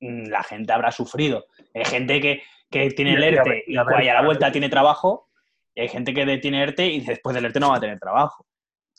[0.00, 1.46] mm, la gente habrá sufrido.
[1.74, 5.28] Hay gente que, que tiene el ERTE y, a la vuelta tiene trabajo,
[5.74, 8.46] y hay gente que tiene ERTE y después del ERTE no va a tener trabajo.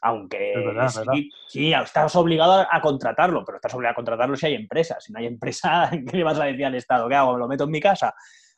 [0.02, 1.14] Aunque Es verdad, es sí, verdad.
[1.48, 5.00] sí, estás obligado a, a contratarlo, pero estás obligado a contratarlo si hay empresa.
[5.00, 7.08] Si no hay empresa, ¿qué le vas a decir al Estado?
[7.08, 7.38] ¿Qué hago?
[7.38, 8.14] ¿Lo meto en mi casa?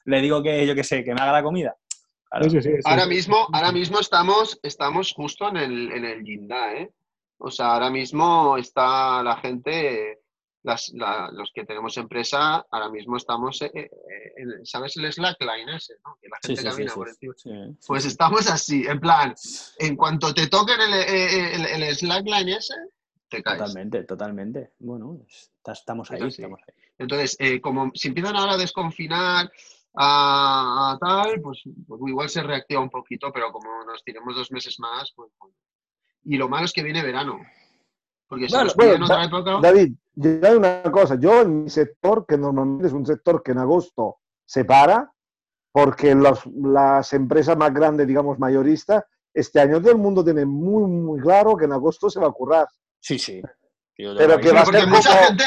[0.06, 1.76] ¿Le digo que, yo qué sé, que me haga la comida?
[2.40, 2.50] Claro.
[2.50, 2.82] Sí, sí, sí, sí.
[2.86, 6.92] Ahora mismo, ahora mismo estamos, estamos justo en el, en el guindá, ¿eh?
[7.38, 10.20] O sea, ahora mismo está la gente,
[10.64, 13.90] las, la- los que tenemos empresa, ahora mismo estamos, eh, eh,
[14.38, 15.94] en- ¿sabes el slackline ese?
[16.06, 16.18] ¿no?
[16.22, 17.34] Que la Sí, gente sí, sí, camina sí, por encima.
[17.38, 17.88] sí, sí.
[17.88, 19.34] Pues estamos así, en plan,
[19.80, 22.74] en cuanto te toquen el, eh, el, el slackline ese,
[23.30, 23.60] te caes.
[23.60, 24.72] Totalmente, totalmente.
[24.80, 26.42] Bueno, está- estamos Es ahí, así.
[26.42, 26.76] estamos ahí.
[26.98, 29.52] Entonces, eh, como si empiezan ahora a desconfinar
[29.98, 34.52] a, a tal, pues, pues igual se reactiva un poquito, pero como nos tiremos dos
[34.52, 35.56] meses más, pues bueno.
[36.24, 37.40] Y lo malo es que viene verano.
[38.28, 39.60] Porque si Bueno, nos pillan bueno, otra época...
[39.62, 41.16] David, yo hay una cosa.
[41.20, 45.12] Yo en mi sector, que normalmente es un sector que en agosto se para,
[45.72, 49.04] porque los- las empresas más grandes, digamos, mayoristas,
[49.34, 52.32] este año todo el mundo tiene muy, muy claro que en agosto se va a
[52.32, 52.68] currar.
[53.00, 53.42] Sí, sí.
[53.96, 55.44] Pero que va a ser mucha como- gente,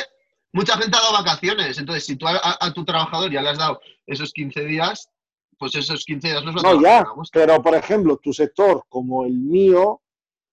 [0.53, 1.79] mucha gente ha dado vacaciones.
[1.79, 5.09] Entonces, si tú a, a- a tu trabajador ya le has dado esos 15 días,
[5.59, 9.25] pues esos 15 días los va a No, ya, pero por ejemplo, tu sector como
[9.25, 10.03] el mío,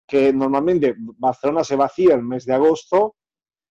[0.08, 3.16] que normalmente Barcelona se vacía el mes de agosto,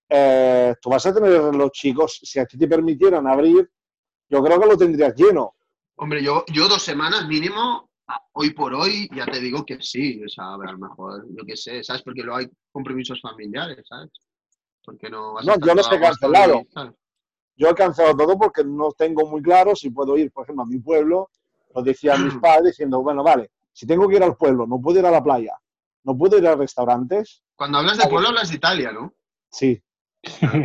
[0.08, 3.68] eh, tú vas a tener los chicos, si a ti te permitieran abrir,
[4.28, 5.54] yo creo que lo tendrías lleno.
[5.96, 7.90] Hombre, yo, yo dos semanas mínimo,
[8.32, 10.22] hoy por hoy, ya te digo que sí.
[10.24, 12.02] O sea, a ver, a lo mejor, yo qué sé, ¿sabes?
[12.02, 14.10] Porque luego hay compromisos familiares, ¿sabes?
[14.84, 16.62] Porque no vas a No, yo he agosto cancelado.
[17.56, 20.66] Yo he cancelado todo porque no tengo muy claro si puedo ir, por ejemplo, a
[20.66, 21.30] mi pueblo.
[21.74, 24.98] Lo decían mis padres diciendo, bueno, vale, si tengo que ir al pueblo, no puedo
[24.98, 25.54] ir a la playa,
[26.04, 29.12] no puedo ir a restaurantes, Cuando hablas de pueblo, hablas de Italia, ¿no?
[29.50, 29.80] sí.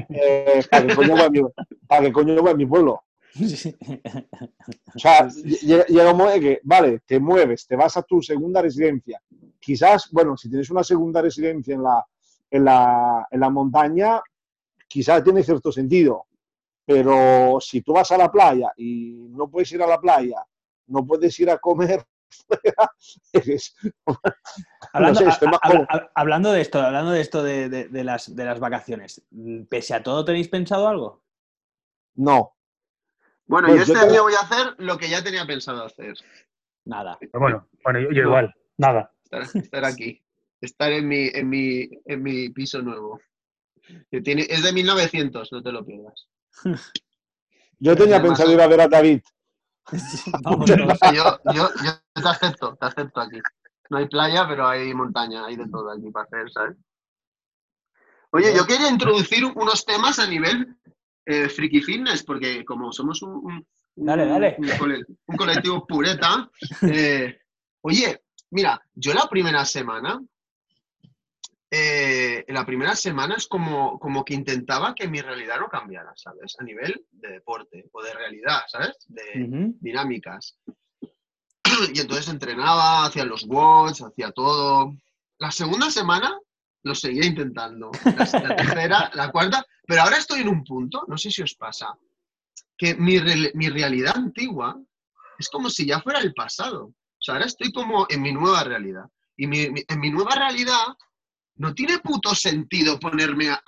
[0.09, 1.41] Eh, ¿Para qué coño voy a mi,
[1.87, 3.03] para qué coño voy a mi pueblo?
[4.95, 8.21] O sea, lle- llega un momento en que, vale, te mueves, te vas a tu
[8.21, 9.21] segunda residencia.
[9.59, 12.05] Quizás, bueno, si tienes una segunda residencia en la,
[12.51, 14.21] en la, en la montaña,
[14.87, 16.25] quizás tiene cierto sentido.
[16.85, 20.43] Pero si tú vas a la playa y no puedes ir a la playa,
[20.87, 22.03] no puedes ir a comer
[22.47, 22.91] fuera,
[23.33, 23.75] eres-
[24.93, 27.69] Hablando, sé, estoy a- más a- como- a- hablando de esto, hablando de esto de,
[27.69, 29.21] de- de las, de las vacaciones,
[29.69, 31.21] pese a todo, ¿tenéis pensado algo?
[32.15, 32.55] No.
[33.45, 35.83] Bueno, Pues yo yo este te- año voy a hacer lo que ya tenía pensado
[35.85, 36.15] hacer.
[36.85, 37.17] Nada.
[37.19, 39.11] Pero bueno, bueno, yo, yo igual, nada.
[39.23, 40.23] Estar, estar aquí.
[40.61, 43.19] Estar en mi, en mi, en mi piso nuevo.
[44.11, 46.27] Que tiene, es de 1900, no te lo pierdas.
[47.79, 49.21] Yo tenía Además, pensado ir a ver a David.
[50.43, 50.69] Vamos.
[50.69, 53.39] Yo, yo, yo te acepto, te acepto aquí.
[53.89, 56.77] No hay playa, pero hay montaña, hay de todo aquí para hacer, ¿sabes?
[58.31, 60.75] Oye, yo quería introducir unos temas a nivel
[61.25, 64.55] eh, friki fitness, porque como somos un, un- un- Dale, dale.
[64.59, 66.49] un cole- un colectivo pureta,
[66.81, 67.39] eh,
[67.81, 70.21] oye, mira, yo la primera semana,
[71.71, 76.55] eh, la primera semana es como, como que intentaba que mi realidad no cambiara, ¿sabes?
[76.59, 78.97] A nivel de deporte o de realidad, ¿sabes?
[79.07, 79.77] De, Ujú.
[79.79, 80.57] dinámicas.
[81.93, 84.93] y entonces entrenaba, hacía los watts, hacía todo.
[85.37, 86.37] La segunda semana
[86.83, 87.91] lo seguía intentando.
[88.03, 91.53] La, la tercera, la cuarta, pero ahora estoy en un punto, no sé si os
[91.55, 91.93] pasa,
[92.77, 94.79] que mi, re- mi realidad antigua
[95.37, 96.85] es como si ya fuera el pasado.
[96.85, 99.03] O sea, ahora estoy como en mi nueva realidad.
[99.37, 100.83] Y mi- mi- en mi nueva realidad
[101.59, 103.61] no tiene puto sentido ponerme a-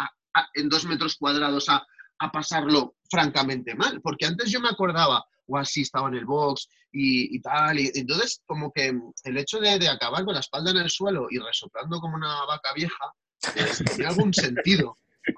[0.54, 1.86] en dos metros cuadrados a,
[2.32, 4.00] pasarlo francamente mal.
[4.00, 7.80] Porque antes yo me acordaba, o así estaba en el box y, y tal.
[7.80, 11.26] Y entonces, como que el hecho de, de acabar con la espalda en el suelo
[11.32, 13.12] y resoplando como una vaca vieja,
[13.56, 14.96] eh, tenía algún sentido.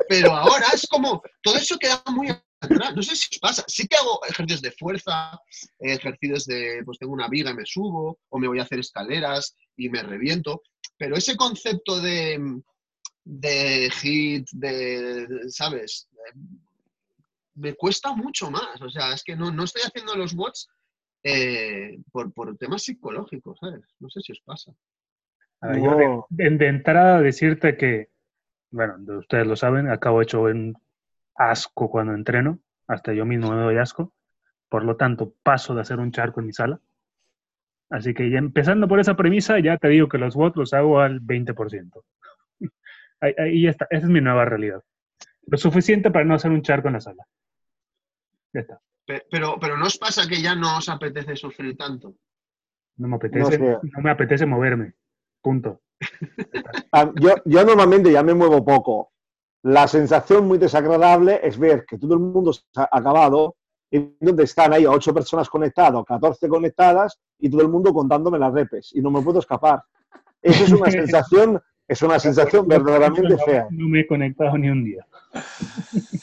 [0.10, 2.28] Pero ahora es como, todo eso queda muy
[2.62, 2.96] natural.
[2.96, 3.63] No sé si os pasa.
[3.68, 5.39] Sí que hago ejercicios de fuerza,
[5.80, 9.56] ejercicios de, pues tengo una viga y me subo, o me voy a hacer escaleras
[9.78, 10.62] y me reviento.
[11.04, 12.62] Pero ese concepto de,
[13.26, 16.08] de hit, de, ¿sabes?
[16.12, 16.39] De-
[17.56, 18.82] me cuesta mucho más.
[18.82, 20.70] O sea, es que no, no estoy haciendo los watts
[21.22, 23.82] eh, por, por temas psicológicos, ¿sabes?
[24.00, 24.72] No sé si os pasa.
[25.60, 28.10] A ver, yo de- de, entrada decirte que,
[28.72, 30.74] bueno, de- ustedes lo saben, acabo hecho un
[31.36, 34.13] asco cuando entreno, hasta yo mismo me doy asco,
[34.70, 36.80] por lo tanto paso de hacer un charco en mi sala.
[37.94, 41.00] Así que ya empezando por esa premisa, ya te digo que los watts los hago
[41.00, 42.04] al 20%.
[43.22, 44.82] Ahí, ahí ya está, esa es mi nueva realidad.
[45.46, 47.24] Lo suficiente para no hacer un charco en la sala.
[48.52, 48.82] Ya está.
[49.06, 52.16] Pe- Pero, pero ¿no os pasa que ya no os apetece sufrir tanto?
[52.98, 53.78] No me apetece, sé.
[53.82, 54.94] no me apetece moverme.
[55.42, 55.82] Punto.
[57.22, 59.12] Yo, yo normalmente ya me muevo poco.
[59.64, 63.56] La sensación muy desagradable es ver que todo el mundo se ha acabado
[63.96, 68.52] y donde están ahí ocho personas conectadas, 14 conectadas y todo el mundo contándome las
[68.52, 69.84] repes y no me puedo escapar.
[70.42, 73.68] Esa es una sensación, es una sensación verdaderamente fea.
[73.70, 75.06] No me he conectado ni un día.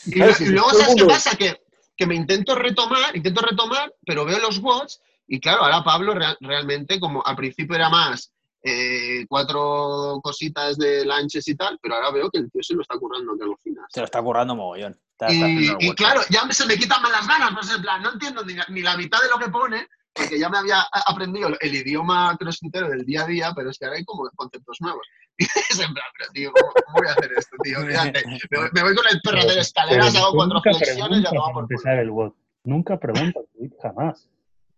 [0.06, 1.36] Y, luego, ¿sabes qué mundo- pasa?
[1.36, 1.60] Que,
[1.96, 6.36] que me intento retomar, intento retomar, pero veo los bots y claro, ahora Pablo real-
[6.40, 8.32] realmente, como al principio era más
[8.64, 12.82] eh, cuatro cositas de lanches y tal, pero ahora veo que el tío se lo
[12.82, 13.84] está currando que alucinas.
[13.90, 14.98] Se lo está currando mogollón.
[15.28, 18.44] Y, y claro, ya se me quitan más las ganas, pues en plan, no entiendo
[18.44, 22.36] ni, ni la mitad de lo que pone, porque ya me había aprendido el idioma
[22.38, 25.06] crossfitero del día a día, pero es que ahora hay como conceptos nuevos.
[25.40, 27.80] Y es en plan, pero tío, ¿cómo, cómo voy a hacer esto, tío?
[27.86, 31.22] Fíjate, me, voy- me voy con el perro hacer escaleras, hago cuatro nunca flexiones y
[31.22, 31.74] preguntas a tomar para por culo.
[31.76, 32.32] empezar el WOD.
[32.64, 33.42] Nunca preguntas,
[33.82, 34.28] jamás.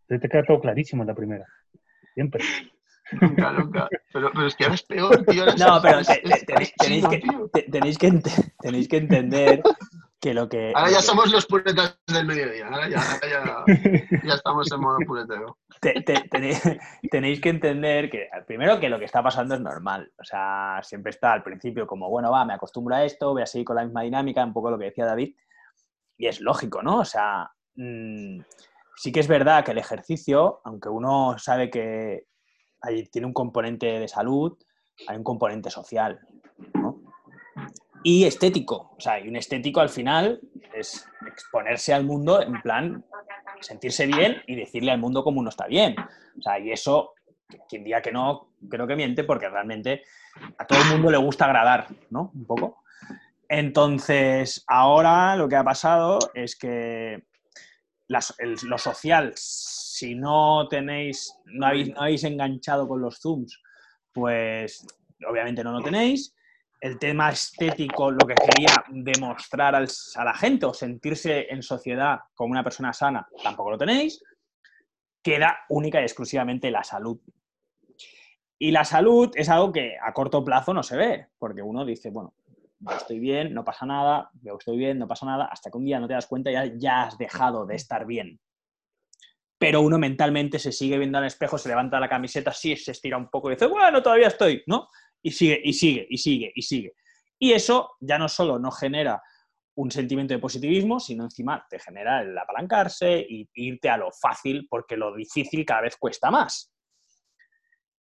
[0.07, 1.47] Te, te queda todo clarísimo en la primera.
[2.15, 2.45] Siempre.
[3.21, 3.89] Nunca, nunca.
[4.13, 5.47] Pero, pero es que ahora es peor, tío.
[5.47, 5.99] No, pero
[7.53, 7.63] que,
[8.61, 9.63] tenéis que entender
[10.23, 10.73] que lo que...
[10.75, 12.69] Ahora ya somos los puretas del mediodía.
[12.69, 13.65] Ahora ya, ahora ya,
[14.25, 15.59] ya estamos en modo puretero.
[15.81, 16.63] te- te- tenéis,
[17.11, 20.13] tenéis que entender que, primero, que lo que está pasando es normal.
[20.19, 23.47] O sea, siempre está al principio como, bueno, va, me acostumbro a esto, voy a
[23.47, 25.35] seguir con la misma dinámica, un poco lo que decía David.
[26.17, 27.01] Y es lógico, ¿no?
[27.01, 28.39] O sea, mm,
[28.95, 32.27] sí que es verdad que el ejercicio, aunque uno sabe que
[32.81, 34.57] ahí tiene un componente de salud,
[35.09, 36.21] hay un componente social,
[36.75, 36.92] ¿no?
[38.05, 38.95] Y estético.
[38.97, 40.41] O sea, y un estético al final
[40.75, 43.05] es exponerse al mundo en plan
[43.61, 45.95] sentirse bien y decirle al mundo cómo uno está bien.
[46.39, 47.15] O sea, y eso,
[47.69, 50.03] quien diga que no, creo que miente porque realmente
[50.59, 52.31] a todo el mundo le gusta agradar, ¿no?
[52.35, 52.83] Un poco.
[53.49, 57.23] Entonces, ahora lo que ha pasado es que
[58.09, 63.61] lo social, si no tenéis, no habéis, no habéis enganchado con los Zooms,
[64.13, 64.87] pues
[65.29, 66.35] obviamente no lo tenéis.
[66.83, 72.19] El tema estético, lo que quería demostrar al- a la gente o sentirse en sociedad
[72.35, 74.21] como una persona sana, tampoco lo tenéis.
[75.23, 77.21] Queda única y exclusivamente la salud.
[78.59, 82.11] Y la salud es algo que a corto plazo no se ve, porque uno dice,
[82.11, 82.35] bueno,
[82.81, 85.85] yo estoy bien, no pasa nada, yo estoy bien, no pasa nada, hasta que un
[85.85, 88.41] día no te das cuenta y ya, ya has dejado de estar bien.
[89.57, 93.17] Pero uno mentalmente se sigue viendo al espejo, se levanta la camiseta, sí, se estira
[93.17, 94.89] un poco y dice, bueno, todavía estoy, ¿no?
[95.23, 96.95] Y sigue, y sigue, y sigue, y sigue.
[97.39, 99.23] Y eso ya no solo no genera
[99.75, 104.67] un sentimiento de positivismo, sino encima te genera el apalancarse y irte a lo fácil,
[104.69, 106.73] porque lo difícil cada vez cuesta más.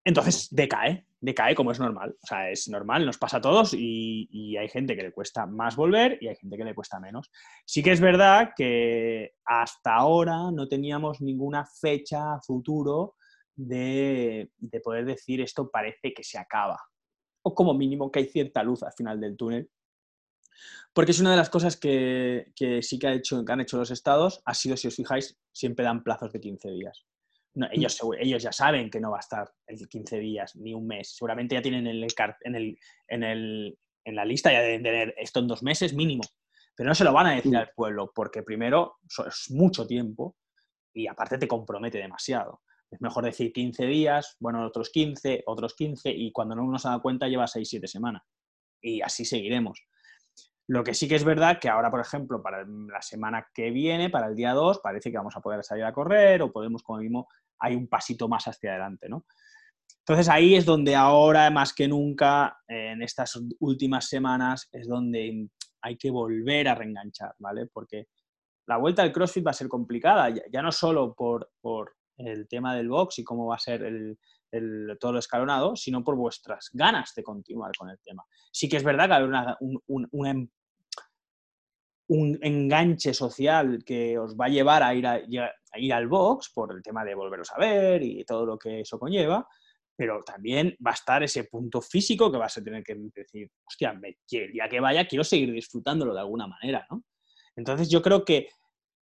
[0.04, 2.16] Entonces decae, decae como es normal.
[2.22, 5.76] O sea, es normal, nos pasa a todos y, hay gente que le cuesta más
[5.76, 7.32] volver y hay gente que le cuesta menos.
[7.66, 13.16] Sí que es verdad que hasta ahora no teníamos ninguna fecha futuro
[13.56, 16.78] de, de poder decir esto parece que se acaba.
[17.44, 19.70] O como mínimo que hay cierta luz al final del túnel.
[20.94, 23.78] Porque es una de las cosas que, que sí que, ha hecho, que han hecho
[23.78, 27.06] los estados, ha sido, si os fijáis, siempre dan plazos de 15 días.
[27.54, 30.88] No, ellos, ellos ya saben que no va a estar el 15 días ni un
[30.88, 31.16] mes.
[31.16, 32.08] Seguramente ya tienen en, el,
[32.42, 32.78] en, el,
[33.08, 36.24] en, el, en la lista, ya deben tener esto en dos meses mínimo.
[36.76, 37.58] Pero no se lo van a decir Mm.
[37.58, 40.38] al pueblo, porque primero es mucho tiempo
[40.94, 42.62] y aparte te compromete demasiado.
[42.92, 47.00] Es mejor decir 15 días, bueno, otros 15, otros 15, y cuando no nos da
[47.00, 48.24] cuenta lleva 6-7 semanas.
[48.82, 49.82] Y así seguiremos.
[50.68, 54.10] Lo que sí que es verdad que ahora, por ejemplo, para la semana que viene,
[54.10, 57.00] para el día 2, parece que vamos a poder salir a correr o podemos, como
[57.00, 57.28] mismo,
[57.60, 59.26] hay un pasito más hacia adelante, ¿no?
[60.00, 65.48] Entonces ahí es donde ahora, más que nunca, en estas últimas semanas, es donde
[65.82, 67.68] hay que volver a reenganchar, ¿vale?
[67.72, 68.08] Porque
[68.68, 71.50] la vuelta al CrossFit va a ser complicada, ya, no solo por,
[72.28, 74.18] el tema del box y cómo va a ser el,
[75.00, 78.24] todo lo escalonado, sino por vuestras ganas de continuar con el tema.
[78.52, 80.50] Sí que es verdad que hay un, em,
[82.08, 85.22] un, enganche social que os va a llevar a ir, a,
[85.76, 89.00] ir al box por el tema de volveros a ver y todo lo que eso
[89.00, 89.48] conlleva,
[89.96, 93.94] pero también va a estar ese punto físico que vas a tener que decir, hostia,
[93.94, 97.04] me, el día que vaya quiero seguir disfrutándolo de alguna manera, ¿no?
[97.56, 98.50] Entonces yo creo que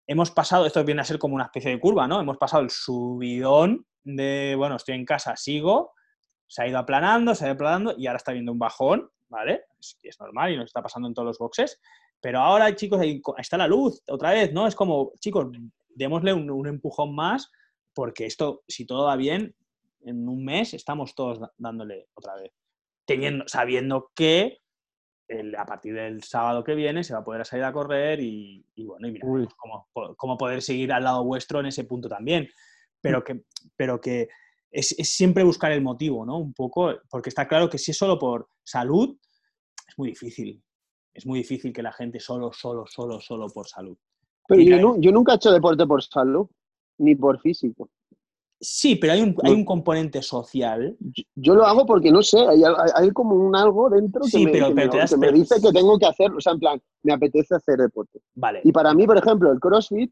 [0.10, 2.20] hemos pasado, esto viene a ser como una especie de curva, ¿no?
[2.20, 5.94] Hemos pasado el subidón de, bueno, estoy en casa, sigo,
[6.48, 9.66] se ha ido aplanando, se ha ido aplanando y ahora está viendo un bajón, ¿vale?
[9.80, 11.80] Es, es normal y nos está pasando en todos los boxes,
[12.20, 14.66] pero ahora, chicos, ahí está la luz, otra vez, ¿no?
[14.66, 15.46] Es como, chicos,
[15.90, 17.52] démosle un, un empujón más
[17.94, 19.56] porque esto, si todo va bien,
[20.02, 22.52] en un mes estamos todos dándole otra vez,
[23.06, 24.58] teniendo, sabiendo que
[25.58, 29.08] a partir del sábado que viene se va a poder salir a correr y, bueno,
[29.08, 29.28] y mira,
[30.18, 32.50] cómo, poder seguir al lado vuestro en ese punto también.
[33.02, 33.44] Pero que,
[33.76, 34.30] pero que
[34.72, 36.38] es, siempre buscar el motivo, ¿no?
[36.38, 39.18] Un poco, porque está claro que si es solo por salud,
[39.88, 40.62] es muy difícil.
[41.14, 43.98] Es muy difícil que la gente solo, solo, solo, solo por salud.
[44.48, 46.48] Pero yo, yo nunca he hecho deporte por salud,
[46.98, 47.90] ni por físico.
[48.62, 50.98] Sí, pero hay un, hay un componente social.
[51.36, 52.62] Yo, lo hago porque no sé, hay,
[52.96, 56.38] hay, como un algo dentro que, me, me, dice que tengo que hacerlo.
[56.38, 58.20] O sea, en plan, me apetece hacer deporte.
[58.36, 58.60] Vale.
[58.66, 60.12] Y para mí, por ejemplo, el CrossFit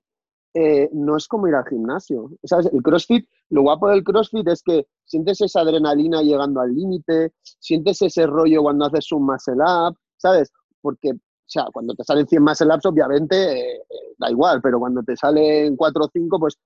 [0.54, 2.32] eh, no es como ir al gimnasio.
[2.44, 2.70] ¿Sabes?
[2.74, 8.02] El CrossFit, lo guapo del CrossFit es que sientes esa adrenalina llegando al límite, sientes
[8.02, 10.52] ese rollo cuando haces un muscle up, ¿sabes?
[10.82, 14.80] Porque, o sea, cuando te salen 100 muscle ups, obviamente eh, eh, da igual, pero
[14.80, 16.58] cuando te salen 4 o 5, pues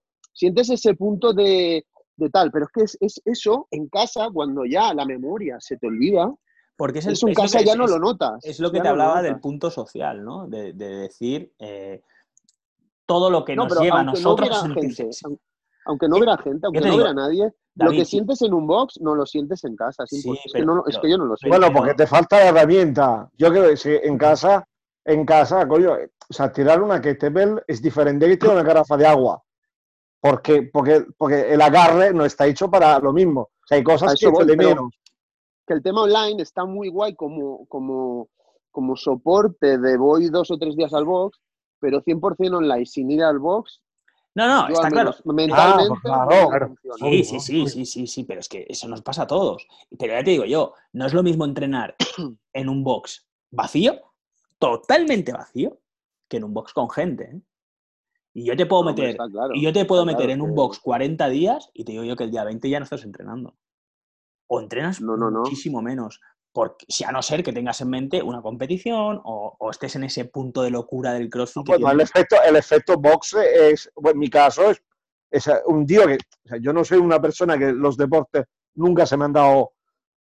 [0.41, 1.85] sientes ese punto de,
[2.31, 6.33] tal, pero es que es, eso en casa cuando ya la memoria se te olvida.
[6.75, 8.43] Porque es, el, en casa ya no lo notas.
[8.43, 10.47] Es lo que te hablaba del punto social, ¿no?
[10.47, 12.01] De, decir eh,
[13.05, 14.49] todo lo que nos lleva a nosotros.
[15.85, 19.13] aunque, no hubiera gente, aunque no hubiera nadie, lo que sientes en un box no
[19.13, 20.05] lo sientes en casa.
[20.09, 21.49] es, que no, es, que yo no lo sé.
[21.49, 23.29] Bueno, porque te falta la herramienta.
[23.37, 24.67] Yo creo que en casa,
[25.05, 29.05] en casa, coño, o sea, tirar una kettlebell es diferente que tirar una garrafa de
[29.05, 29.43] agua
[30.21, 33.41] porque, porque, porque el agarre no está hecho para lo mismo.
[33.41, 34.93] O sea, hay cosas que voy, de menos.
[35.65, 38.29] Que el tema online está muy guay como, como,
[38.69, 41.39] como soporte de voy dos o tres días al box,
[41.79, 43.81] pero 100% online sin ir al box.
[44.35, 45.13] No, no, está claro.
[45.25, 45.93] Mentalmente.
[46.05, 49.23] Ah, pues claro, Sí, sí, sí, sí, sí, sí, pero es que eso nos pasa
[49.23, 49.67] a todos.
[49.97, 51.95] Pero ya te digo yo, no es lo mismo entrenar
[52.53, 53.99] en un box vacío,
[54.59, 55.79] totalmente vacío,
[56.29, 57.23] que en un box con gente.
[57.23, 57.41] ¿eh?
[58.33, 59.17] Y yo te puedo meter,
[59.53, 62.23] y yo te puedo meter en un box 40 días y te digo yo que
[62.23, 63.55] el día 20 ya no estás entrenando.
[64.47, 66.21] O entrenas muchísimo menos.
[66.53, 70.25] Porque, si a no ser que tengas en mente una competición o, estés en ese
[70.25, 71.69] punto de locura del crossfit.
[71.69, 74.81] el, efecto, el efecto box es, en mi caso, es,
[75.29, 76.17] es un tío que,
[76.59, 79.71] yo no soy una persona que los deportes nunca se me han dado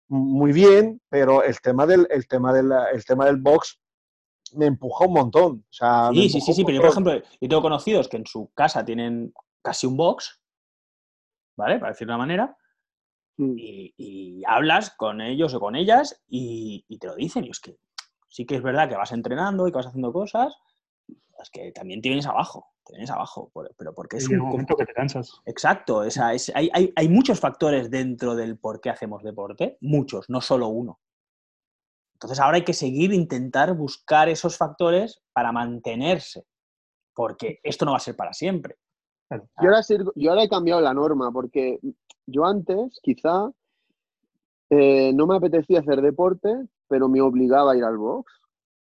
[0.09, 3.79] muy bien, pero el tema del, el tema del, el tema del box
[4.55, 5.65] me empuja un montón.
[5.69, 8.83] sí, sí, sí, sí, pero yo, por ejemplo, yo tengo conocidos que en su casa
[8.83, 10.41] tienen casi un box,
[11.55, 11.79] ¿vale?
[11.79, 12.57] Para decir de una manera,
[13.37, 13.53] mm.
[13.57, 17.45] y, hablas con ellos o con ellas y, te lo dicen.
[17.45, 17.77] Y es que
[18.27, 20.55] sí que es verdad que vas entrenando y que vas haciendo cosas,
[21.07, 25.41] es que también tienes abajo, tienes abajo, pero porque es un momento que te cansas.
[25.45, 30.67] Exacto, hay, hay, hay muchos factores dentro del por qué hacemos deporte, muchos, no solo
[30.67, 30.99] uno.
[32.19, 36.45] Entonces ahora hay que seguir, intentar buscar esos factores para mantenerse,
[37.15, 38.75] porque esto no va a ser para siempre.
[39.29, 39.81] Yo ahora,
[40.15, 41.79] yo ahora he cambiado la norma, porque
[42.25, 43.49] yo antes quizá
[44.69, 46.53] eh, no me apetecía hacer deporte,
[46.89, 48.33] pero me obligaba a ir al box.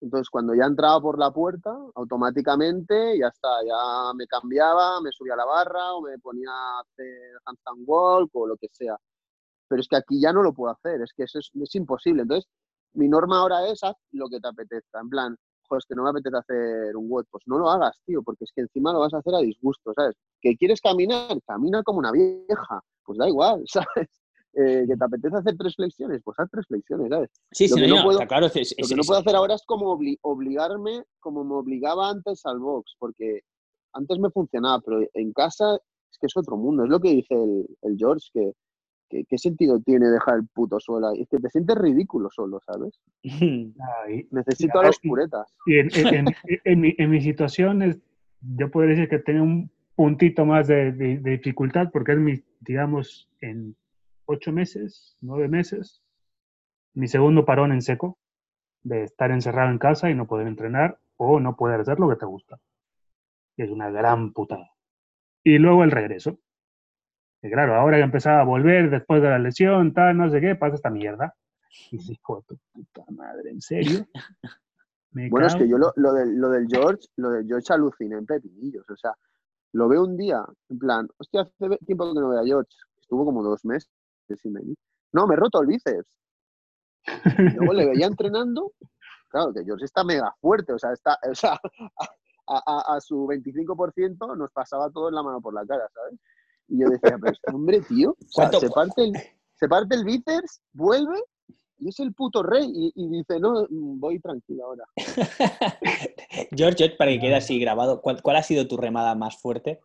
[0.01, 5.35] Entonces, cuando ya entraba por la puerta, automáticamente ya está, ya me cambiaba, me subía
[5.35, 8.97] a la barra o me ponía a hacer handstand walk o lo que sea.
[9.67, 12.23] Pero es que aquí ya no lo puedo hacer, es que eso es, es imposible.
[12.23, 12.49] Entonces,
[12.95, 15.01] mi norma ahora es haz lo que te apetezca.
[15.01, 15.37] En plan,
[15.69, 18.45] joder, es que no me apetece hacer un web, pues no lo hagas, tío, porque
[18.45, 20.17] es que encima lo vas a hacer a disgusto, ¿sabes?
[20.41, 24.09] Que quieres caminar, camina como una vieja, pues da igual, ¿sabes?
[24.57, 27.31] Eh, que te apetece hacer tres flexiones, pues haz tres flexiones, ¿sabes?
[27.51, 28.47] Sí, sí, no, puedo, claro.
[28.47, 32.95] lo que no puedo hacer ahora es como obligarme, como me obligaba antes al box,
[33.01, 33.41] porque
[33.95, 36.85] antes me funcionaba, pero en casa es que es otro mundo.
[36.85, 38.53] Es lo que dice el, el George, que,
[39.15, 41.21] que- ¿qué sentido tiene dejar el puto suelo ahí?
[41.23, 43.01] Es que te sientes ridículo solo, ¿sabes?
[44.07, 45.09] Ay, Necesito a los sí.
[45.09, 45.55] puretas.
[45.67, 46.27] Y en, en- en-
[46.65, 47.99] en mi, en mi situación, es,
[48.41, 52.43] yo podría decir que tengo un puntito más de, de- de dificultad porque es mi,
[52.61, 53.77] digamos, en
[54.27, 56.03] ocho meses, nueve meses,
[56.95, 58.19] mi segundo parón en seco
[58.83, 62.17] de estar encerrado en casa y no poder entrenar o no poder hacer lo que
[62.17, 62.59] te gusta.
[63.57, 64.71] Es una gran putada.
[65.45, 66.39] Y luego el regreso.
[67.51, 70.77] Claro, ahora que empezaba a volver después de la lesión, tal, no sé qué, pasa
[70.77, 71.35] esta mierda.
[71.91, 74.07] Y dices, hijo tu puta madre, ¿en serio?
[75.13, 78.17] Me Bueno, es que yo lo, lo, del, lo del George, lo del George aluciné
[78.17, 78.89] en pepinillos.
[78.91, 79.13] O sea,
[79.73, 82.71] lo veo un día, en plan, hostia, hace tiempo que no veo a George.
[83.01, 83.91] Estuvo como dos meses
[84.41, 84.77] sin venir.
[85.13, 86.19] No, me he roto el bíceps.
[87.55, 88.73] Luego le veía entrenando.
[89.29, 90.73] Claro, que George está mega fuerte.
[90.73, 91.53] O sea, está, o sea
[92.49, 96.19] a, a- a su 25% nos pasaba todo en la mano por la cara, ¿sabes?
[96.69, 99.13] Y yo decía, pero este hombre, tío, o sea, ¿Cuánto- se, parte el,
[99.55, 101.23] se parte el bíceps, vuelve
[101.79, 102.65] y es el puto rey.
[102.75, 104.85] Y, y dice, no, mm, voy tranquilo ahora.
[106.57, 109.81] George, George, para que quede así grabado, ¿cuál, cuál ha sido tu remada más fuerte?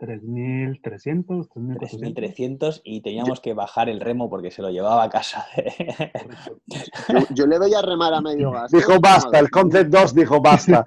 [0.00, 1.78] 3.300, 3.400.
[1.78, 5.46] 3.300 y teníamos que bajar el remo porque se lo llevaba a casa.
[6.66, 8.72] Yo, yo le veía remar a medio gas.
[8.72, 10.84] Dijo basta, el Concept 2 dijo basta.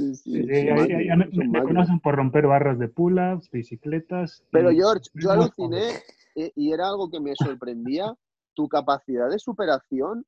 [0.00, 2.88] Sí, sí, Sí, es ya, un ya- máquina, ya me, conocen por romper barras de
[2.88, 4.42] pull-ups, bicicletas.
[4.50, 5.90] Pero y- George, yo aluciné
[6.36, 8.14] eh, y era algo que me sorprendía,
[8.54, 10.24] tu capacidad de superación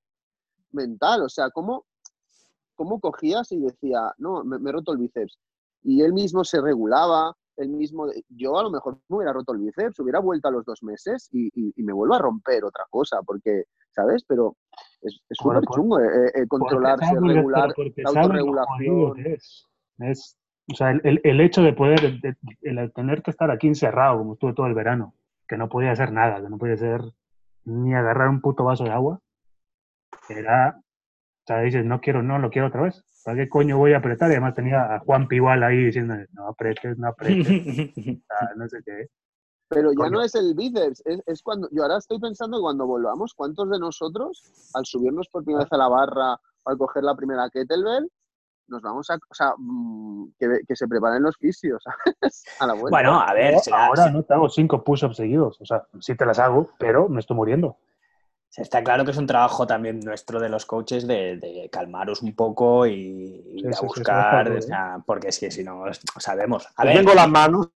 [0.72, 1.22] mental.
[1.22, 1.86] O sea, cómo,
[2.74, 5.38] cómo cogías y decía, no, me, me he roto el bíceps.
[5.82, 8.06] Y él mismo se regulaba, él mismo...
[8.28, 11.28] Yo a lo mejor me hubiera roto el bíceps, hubiera vuelto a los dos meses
[11.32, 14.24] y, y- y me vuelvo a romper otra cosa, porque, ¿sabes?
[14.26, 14.56] Pero
[15.02, 19.26] es es súper chungo eh, eh, porque controlarse, sabes- pero regular, la autorregulación.
[19.26, 19.68] es.
[19.98, 20.36] Es,
[20.72, 24.18] o sea, el, el- el hecho de poder, de- el tener que estar aquí encerrado,
[24.18, 25.14] como estuve todo el verano,
[25.46, 27.02] que no podía hacer nada, que no podía hacer
[27.64, 29.20] ni agarrar un puto vaso de agua,
[30.28, 33.04] era, o sea, dices, no quiero, no, lo quiero otra vez.
[33.24, 34.28] ¿Para qué coño voy a apretar?
[34.30, 37.46] Y además tenía a Juan Pival ahí diciendo, no apretes, no apretes,
[38.30, 39.06] ah, no sé qué.
[39.68, 40.10] Pero ya Coño.
[40.10, 41.68] no es el bíceps, es, es cuando.
[41.72, 44.42] Yo ahora estoy pensando que cuando volvamos, ¿cuántos de nosotros,
[44.74, 48.06] al subirnos por primera vez a la barra, al coger la primera kettlebell,
[48.68, 49.14] nos vamos a.
[49.14, 51.82] O sea, mm, que, que se preparen los fisios,
[52.20, 52.44] ¿sabes?
[52.60, 52.90] A la vuelta.
[52.90, 56.26] bueno, a ver, será- ahora no te hago cinco push-ups seguidos, o sea, sí te
[56.26, 57.76] las hago, pero me estoy muriendo.
[58.56, 62.34] Está claro que es un trabajo también nuestro de los coaches de, de calmaros un
[62.34, 62.92] poco y,
[63.54, 65.84] y Sí, de sí, sí, buscar, o está sea, porque es que si no,
[66.18, 66.68] sabemos.
[66.76, 67.70] A ver, tengo las manos,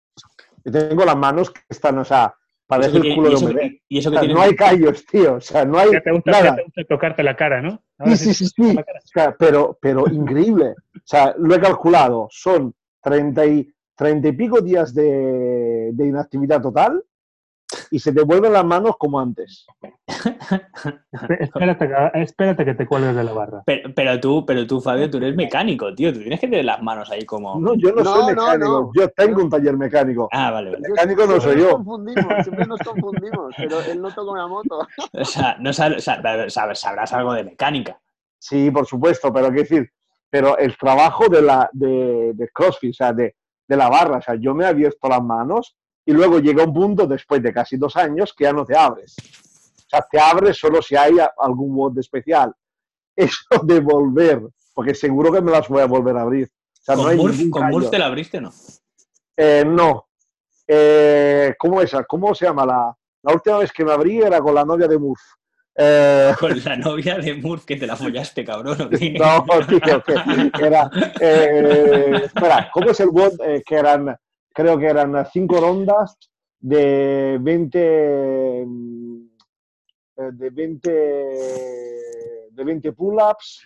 [0.65, 3.37] yo tengo las manos que están, o sea, y parece eso el culo y de
[3.37, 3.81] un bebé.
[3.87, 5.35] y eso O que sea, tienes no hay callos, tío.
[5.35, 6.55] O sea, no hay Ya te gusta, nada.
[6.55, 7.71] te gusta tocarte la cara, ¿no?
[7.71, 8.75] Sí, Ahora sí, sí, sí.
[8.77, 10.69] O sea, pero, pero increíble.
[10.95, 12.27] O sea, lo he calculado.
[12.31, 17.03] Son 30 y, 30 y pico días de, de inactividad total
[17.95, 19.67] y se te vuelven las manos como antes.
[21.39, 23.63] Espérate, que- espérate que te cuelgues de la barra.
[23.65, 26.11] Pero, pero tú, pero tú, Fabio, tú eres mecánico, tío.
[26.11, 27.59] Tú tienes que tener las manos ahí como.
[27.59, 28.65] No, yo no, No, soy mecánico.
[28.67, 28.91] no.
[28.95, 30.27] Yo tengo un taller mecánico.
[30.31, 30.83] Ah, vale, vale.
[30.87, 31.75] Yo- mecánico no siempre soy nos yo.
[31.77, 34.79] confundimos, siempre nos confundimos, pero él no toca una moto.
[35.13, 37.99] O sea, no sabes, o sea, sabes- sabrás algo de mecánica.
[38.39, 39.89] Sí, por supuesto, pero quiero decir,
[40.29, 43.35] pero el trabajo de la de, de CrossFit, o sea, de,
[43.67, 45.75] de la barra, o sea, yo me he abierto las manos
[46.05, 49.15] y luego llega un punto después de casi dos años que ya no te abres.
[49.19, 52.53] O sea, te abres solo si hay algún mod especial.
[53.15, 54.41] Eso de volver,
[54.73, 56.47] porque seguro que me las voy a volver a abrir.
[56.47, 57.71] O sea, no ¿Con hay.
[57.71, 58.51] Murph te la abriste no?
[59.37, 60.07] Eh, no.
[60.67, 62.03] Eh, ¿Cómo esa?
[62.03, 62.65] ¿Cómo se llama?
[62.65, 65.21] La, la última vez que me abrí era con la novia de Murph.
[65.75, 68.77] Eh, Con la novia de Murph que te la follaste, cabrón.
[69.19, 70.89] No, tío, que era.
[71.19, 73.09] eh, espera, ¿cómo es el?
[73.43, 74.15] Eh, que eran,
[74.53, 76.17] creo que eran cinco rondas
[76.59, 78.63] de 20.
[78.65, 79.25] mm,
[80.17, 80.89] eh, de 20.
[82.51, 83.65] de 20 pull-ups.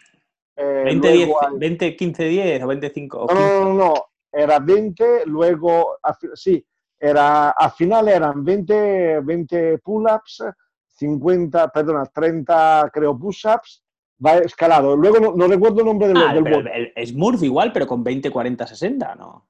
[0.55, 3.17] eh, 20, 10, luego hay- 20, 15, 10 o 25.
[3.19, 3.59] o no, 15.
[3.59, 3.93] no, no, no,
[4.31, 5.97] era 20, luego,
[6.33, 6.65] sí,
[6.99, 10.43] era, al final eran 20, 20 pull-ups,
[10.87, 13.83] 50, perdona, 30, creo, push-ups,
[14.25, 14.95] va escalado.
[14.95, 16.67] Luego no, no recuerdo el nombre del, Ah, del pero WOD.
[16.73, 19.47] el- es Murph igual, pero con 20, 40, 60, ¿no?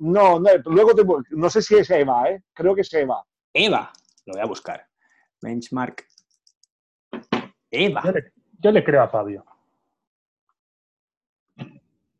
[0.00, 1.04] No, no, luego te,
[1.36, 2.42] no sé si es Eva, ¿eh?
[2.54, 3.22] Creo que es Eva.
[3.52, 3.92] Eva,
[4.26, 4.86] lo voy a buscar.
[5.42, 6.06] Benchmark.
[7.70, 8.02] Eva.
[8.04, 9.44] Yo le, yo le creo a Fabio.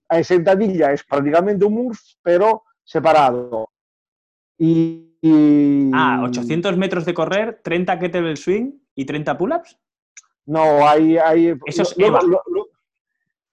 [0.08, 3.70] En sentadilla es prácticamente un Murph, pero separado.
[4.58, 9.78] Y, y- Ah, 800 metros de correr, 30 kettlebell swing y 30 pull-ups.
[10.46, 11.16] No, hay...
[11.16, 12.20] hay Eso es Eva.
[12.22, 12.69] lo- lo-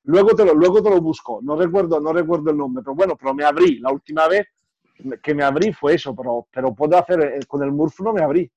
[0.07, 1.39] Luego te lo, luego te lo busco.
[1.43, 3.79] No recuerdo, no recuerdo el nombre, pero bueno, pero me abrí.
[3.79, 4.47] La última vez
[5.21, 8.23] que me abrí fue eso, pero, pero puedo hacer, eh, con el Murph no me
[8.23, 8.49] abrí.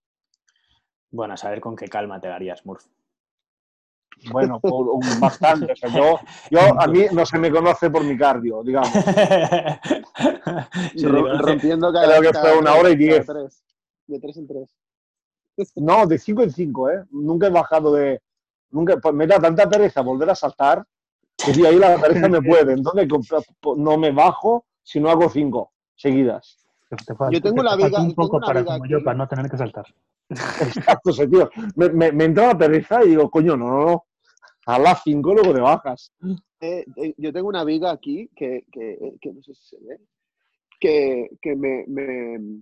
[1.11, 2.84] Bueno, a saber con qué calma te darías, Murph.
[4.30, 5.72] Bueno, por, un- bastante.
[5.72, 6.20] O sea, yo,
[6.51, 8.92] yo, a mí no se me conoce por mi cardio, digamos.
[10.94, 13.26] Sí, rompiendo cada, Creo que cada fue una hora y diez.
[13.26, 13.64] tres.
[14.07, 14.76] De tres en tres.
[15.76, 17.05] No, de 5 en 5, ¿eh?
[17.11, 18.22] Nunca he bajado de.
[18.70, 20.84] Nunca, pues me da tanta pereza volver a saltar
[21.55, 22.72] sí, ahí la pereza me puede.
[22.74, 23.09] Entonces
[23.76, 26.57] no me bajo si no hago 5 seguidas.
[26.88, 28.97] Te- te falta- Yo tengo te la viga- un poco una para viga como yo,
[28.99, 29.05] aquí.
[29.05, 29.86] para no tener que saltar.
[30.30, 31.51] Exacto, ese tío.
[31.76, 34.05] Me, me, me entra la pereza y digo, coño, no, no, no.
[34.66, 36.12] A las 5 luego te bajas.
[36.61, 39.76] Eh, eh, yo tengo una viga aquí que, que, eh, que no sé si se
[39.84, 39.99] ve,
[40.78, 42.61] que, que me, me-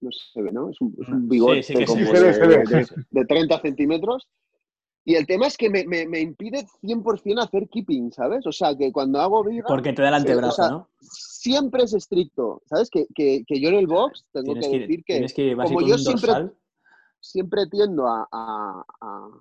[0.00, 0.70] No se ve, ¿no?
[0.70, 2.84] Es un, es un bigote sí se como ve, se ve, de, se ve, de-
[2.84, 2.94] sí.
[3.10, 4.28] de 30 centímetros.
[5.08, 8.46] Y el tema es que me, me, me impide 100% hacer keeping, ¿sabes?
[8.46, 10.88] O sea, que cuando hago viga, Porque te da el antebrazo, o sea, ¿no?
[11.00, 12.90] siempre es estricto, ¿sabes?
[12.90, 15.74] Que, que, que yo en el box tengo que que, ir, decir que que como
[15.76, 16.50] con yo siempre-
[17.20, 19.40] siempre tiendo a, a- a-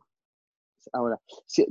[0.94, 1.20] ahora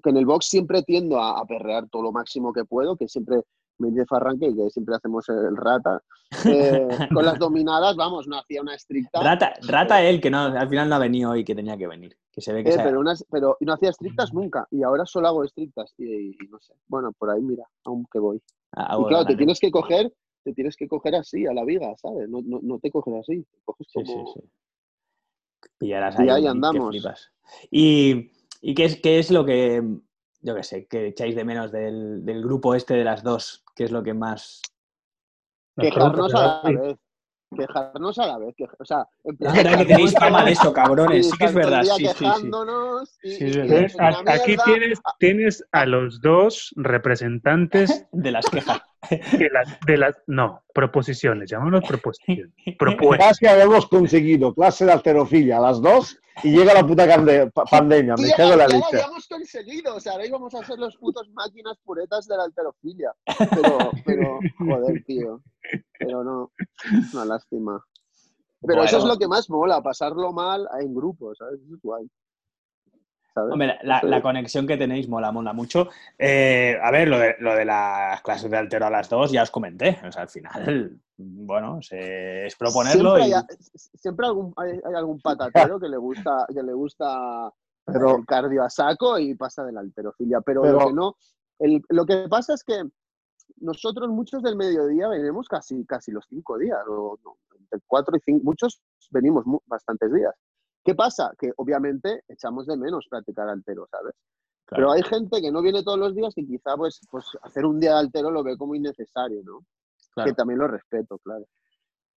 [0.05, 3.45] en el box siempre tiendo a, a perrear todo lo máximo que puedo que siempre
[3.79, 6.03] me dice Farran que, siempre hacemos el rata.
[6.49, 9.23] Eh, con las dominadas vamos no hacía una estricta.
[9.23, 12.17] Rata, rata él, que no, al final no ha venido hoy, que tenía que venir.
[12.33, 15.07] Que se ve que eh, se- pero unas pero no hacía estrictas nunca y ahora
[15.07, 16.75] solo hago estrictas y, y no sé.
[16.89, 18.43] Bueno por ahí mira aún que voy.
[18.73, 20.13] Ah, y claro te tienes que coger
[20.43, 23.43] te tienes que coger así a la viga sabes no, no, no te coges así
[23.43, 24.51] te coges Sí, como sí, sí.
[25.79, 26.97] Pillarás Y ahí, andamos.
[27.71, 29.83] ¿Y, y qué, es, qué es lo que,
[30.47, 33.65] yo qué sé, que echáis de menos del, del grupo este de las dos?
[33.75, 34.63] ¿Qué es lo que más...
[35.79, 36.97] Quejarnos a la vez
[37.55, 40.53] quejarnos a la vez queja- o sea en Es plan, verdad que tenéis fama de
[40.53, 41.27] eso, cabrones.
[41.27, 41.83] Sí, Sí que es verdad.
[41.85, 42.51] Sí, sí, sí.
[43.23, 43.87] Sí, y- y
[44.27, 48.81] Aquí tienes, tienes a los dos representantes De las quejas.
[49.39, 52.53] de las, de las no, proposiciones, llamémoslos proposiciones.
[52.79, 53.39] Propuestas.
[53.39, 57.07] Casi habíamos conseguido clase de alterofilia a las 2 y llega la puta
[57.71, 58.15] pandemia.
[58.19, 58.97] Me cago en la ya lo leche.
[59.03, 63.13] habíamos conseguido, o sea, ahora íbamos a ser los putos máquinas puretas de la alterofilia.
[63.39, 65.41] Pero, pero, joder, tío.
[65.99, 66.53] Pero no,
[67.15, 67.83] una lástima.
[68.61, 69.15] Pero eso es Bueno.
[69.15, 71.61] lo que más mola, pasarlo mal en grupo, ¿sabes?
[71.61, 72.07] Es guay.
[73.37, 73.53] ¿Sabes?
[73.53, 75.91] Hombre, la, conexión que tenéis mola, mola mucho.
[76.19, 79.43] Eh, a ver, lo de, lo de las clases de altero a las dos ya
[79.43, 79.99] os comenté.
[80.09, 83.33] O sea, al final, bueno, se- es proponerlo siempre y...
[83.35, 83.43] hay,
[83.75, 87.53] siempre algún, hay, hay algún patatero que le gusta, que le gusta
[87.85, 90.41] Pero- el cardio a saco y pasa de la alterofilia.
[90.41, 91.17] Pero, Pero- lo que no,
[91.59, 92.85] el- lo que pasa es que
[93.59, 98.21] nosotros muchos del mediodía venimos casi, casi los cinco días, o no, entre cuatro y
[98.25, 98.81] cinco, muchos
[99.11, 100.33] venimos mu- bastantes días.
[100.87, 101.33] ¿Qué pasa?
[101.37, 104.15] Que obviamente echamos de menos practicar altero, ¿sabes?
[104.67, 104.83] Claro.
[104.85, 107.81] Pero hay gente que no viene todos los días y quizá pues, pues hacer un
[107.81, 109.65] día de altero lo ve como innecesario, ¿no?
[110.15, 110.31] Claro.
[110.31, 111.45] Que también lo respeto, claro.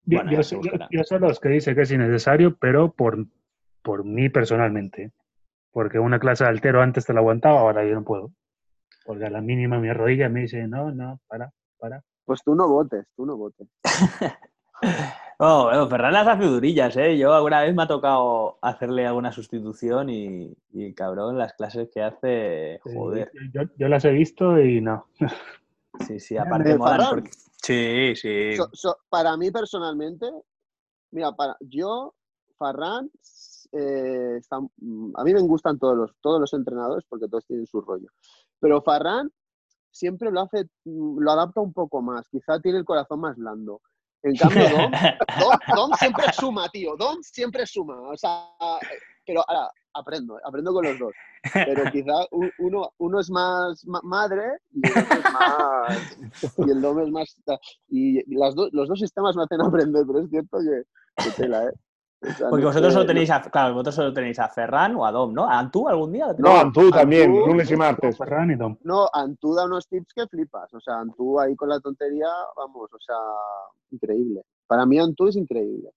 [0.04, 3.26] Yo, Bueno, yo soy los que dice que es innecesario, pero por,
[3.82, 5.14] por mí personalmente.
[5.72, 8.32] Porque una clase de altero antes te la aguantaba, ahora yo no puedo.
[9.04, 12.04] Porque a la mínima mi rodilla me dice, no, no, para, para.
[12.24, 13.68] Pues tú no votes, tú no votes.
[15.42, 17.18] Oh, bueno, Ferran las hace durillas, ¿eh?
[17.18, 22.02] Yo alguna vez me ha tocado hacerle alguna sustitución y, y cabrón, las clases que
[22.04, 23.32] hace, joder.
[23.54, 25.06] Yo, yo las he visto y no.
[26.06, 27.10] Sí, sí, aparte molan Ferran.
[27.16, 27.32] porque...
[27.64, 28.56] Sí, sí.
[28.58, 30.30] So- so- para mí personalmente,
[31.12, 32.14] mira, para yo,
[32.58, 33.10] Farran,
[33.72, 37.66] eh, está- mm, a mí me gustan todos los, todos los entrenadores porque todos tienen
[37.66, 38.10] su rollo.
[38.60, 39.32] Pero Farran
[39.90, 42.28] siempre lo hace, mm, lo adapta un poco más.
[42.28, 43.82] Quizá tiene el corazón más blando.
[44.24, 44.92] En cambio, Dom,
[45.40, 46.96] Dom, Dom siempre suma, tío.
[46.98, 48.00] Dom siempre suma.
[48.10, 48.50] O sea,
[49.26, 51.14] pero ahora aprendo, aprendo con los dos.
[51.54, 52.14] Pero quizá
[52.58, 54.44] uno, uno es más ma- madre
[54.74, 56.18] y el otro es más.
[56.58, 57.42] Y el Dom es más.
[57.88, 61.64] Y las do- los dos sistemas me hacen aprender, pero es cierto que, que tela,
[61.66, 61.72] ¿eh?
[62.22, 65.12] Porque vosotros sé, solo no- tenéis a, claro, vosotros solo tenéis a Ferran o a
[65.12, 65.46] Dom, ¿no?
[65.50, 66.28] ¿A Antú algún día?
[66.28, 66.58] lo No?
[66.60, 68.18] Antú también, Antú, lunes y martes.
[68.18, 68.78] Ferran y Dom.
[68.84, 70.74] No, Antú da unos tips que flipas.
[70.74, 73.16] O sea, Antú ahí con la tontería, vamos, o sea,
[73.92, 74.42] increíble.
[74.68, 75.92] Para mí Antú es increíble.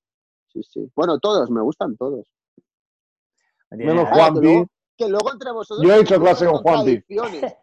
[0.49, 0.89] Sí, sí.
[0.95, 2.29] Bueno, todos, me gustan todos.
[3.71, 4.65] Menos Ah, Juanpi.
[4.97, 5.87] que luego- entre vosotros.
[5.87, 7.03] Yo he hecho clase con Juanpi.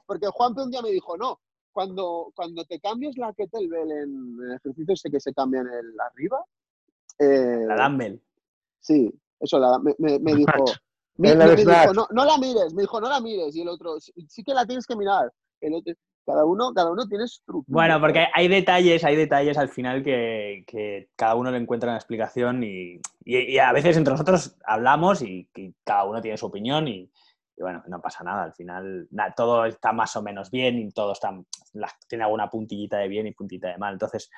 [0.05, 1.39] Porque Juanpi un día me dijo, no,
[1.72, 5.99] cuando, cuando te cambies la kettlebell en el ejercicio ese que se cambia en el
[6.01, 6.43] arriba.
[7.20, 8.22] eh, La dumbbell.
[8.80, 10.66] Sí, eso la- me, me- me dijo.
[11.18, 11.56] Me, me
[11.94, 13.54] no, no la mires, me dijo, no la mires.
[13.56, 15.32] Y el otro, sí, sí que la tienes que mirar.
[15.60, 15.94] El otro-
[16.26, 17.64] cada uno, cada uno tiene su.
[17.68, 21.98] Bueno, porque hay detalles, hay detalles al final que, que cada uno le encuentra una
[21.98, 26.46] explicación y, y- y a veces entre nosotros hablamos y, y cada uno tiene su
[26.46, 27.12] opinión y,
[27.58, 30.92] y bueno, no pasa nada, al final na- todo está más o menos bien y
[30.92, 31.32] todo está,
[31.74, 33.94] la- tiene alguna puntillita de bien y puntita de mal.
[33.94, 34.30] Entonces,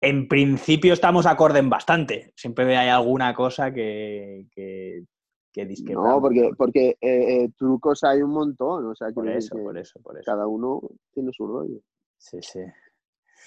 [0.00, 2.32] en principio estamos acorde en bastante.
[2.36, 5.04] Siempre hay alguna cosa que, que,
[5.52, 5.66] que.
[5.92, 10.00] No, porque, porque eh, eh, trucos hay un montón, o sea, Por eso, por eso,
[10.00, 10.24] por eso.
[10.24, 10.80] cada uno
[11.12, 11.80] tiene su rollo,
[12.16, 12.60] Sí, sí.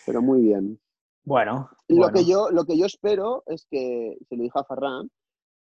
[0.05, 0.79] pero muy bien.
[1.23, 1.69] Bueno.
[1.87, 5.09] Lo, que yo, lo que yo espero es que, se lo dije a Ferran,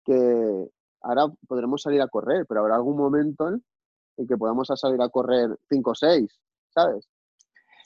[0.05, 0.69] que
[1.03, 5.57] ahora podremos salir a correr, pero habrá algún momento en que podamos salir a correr
[5.69, 7.09] 5 o 6, ¿sabes?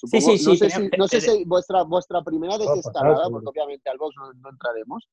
[0.04, 3.30] Sí, sí, no sí, sé, tenemos- si, no sé si vuestra, vuestra primera desescalada, seguro.
[3.44, 5.08] porque obviamente al box no, no entraremos,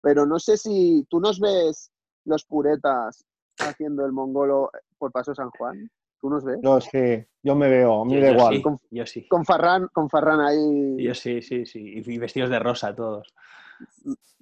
[0.00, 1.90] pero no sé si tú nos ves
[2.24, 3.24] los puretas
[3.58, 5.90] haciendo el mongolo por Paso San Juan.
[6.20, 6.58] ¿Tú nos ves?
[6.62, 8.54] Yo sí, yo me veo, a mí da igual.
[8.56, 9.26] sí, Con- yo sí.
[9.26, 11.02] Con Farran, con Farran ahí.
[11.02, 11.78] Yo sí, sí, sí.
[11.80, 13.32] Y vestidos de rosa todos.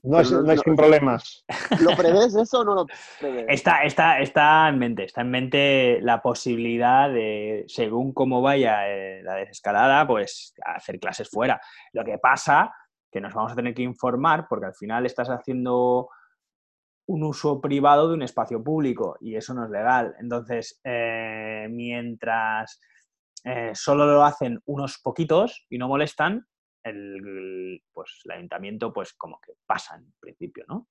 [0.02, 1.44] No es, pero no- no es no- sin problemas.
[1.80, 2.86] ¿Lo prevés eso o no lo
[3.18, 3.46] prevés?
[3.48, 9.22] Está, está, está en mente, está en mente la posibilidad de, según cómo vaya eh,
[9.22, 11.60] la desescalada, pues hacer clases fuera.
[11.92, 12.72] Lo que pasa
[13.10, 16.08] que nos vamos a tener que informar porque al final estás haciendo
[17.06, 20.14] un uso privado de un espacio público y eso no es legal.
[20.20, 22.78] Entonces, eh, mientras
[23.44, 26.46] eh, solo lo hacen unos poquitos y no molestan,
[26.84, 30.88] el, pues, el ayuntamiento pues como que pasa en principio, ¿no?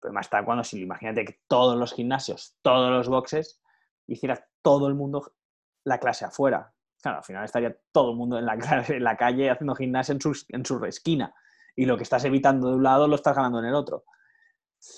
[0.00, 3.60] Pero más está cuando, si imagínate que todos los gimnasios, todos los boxes,
[4.06, 5.34] hiciera todo el mundo
[5.84, 6.72] la clase afuera.
[7.02, 10.12] Claro, al final estaría todo el mundo en la, clase- en la calle haciendo gimnasia
[10.12, 11.34] en su, en su esquina.
[11.76, 14.04] Y lo que estás evitando de un lado lo estás ganando en el otro.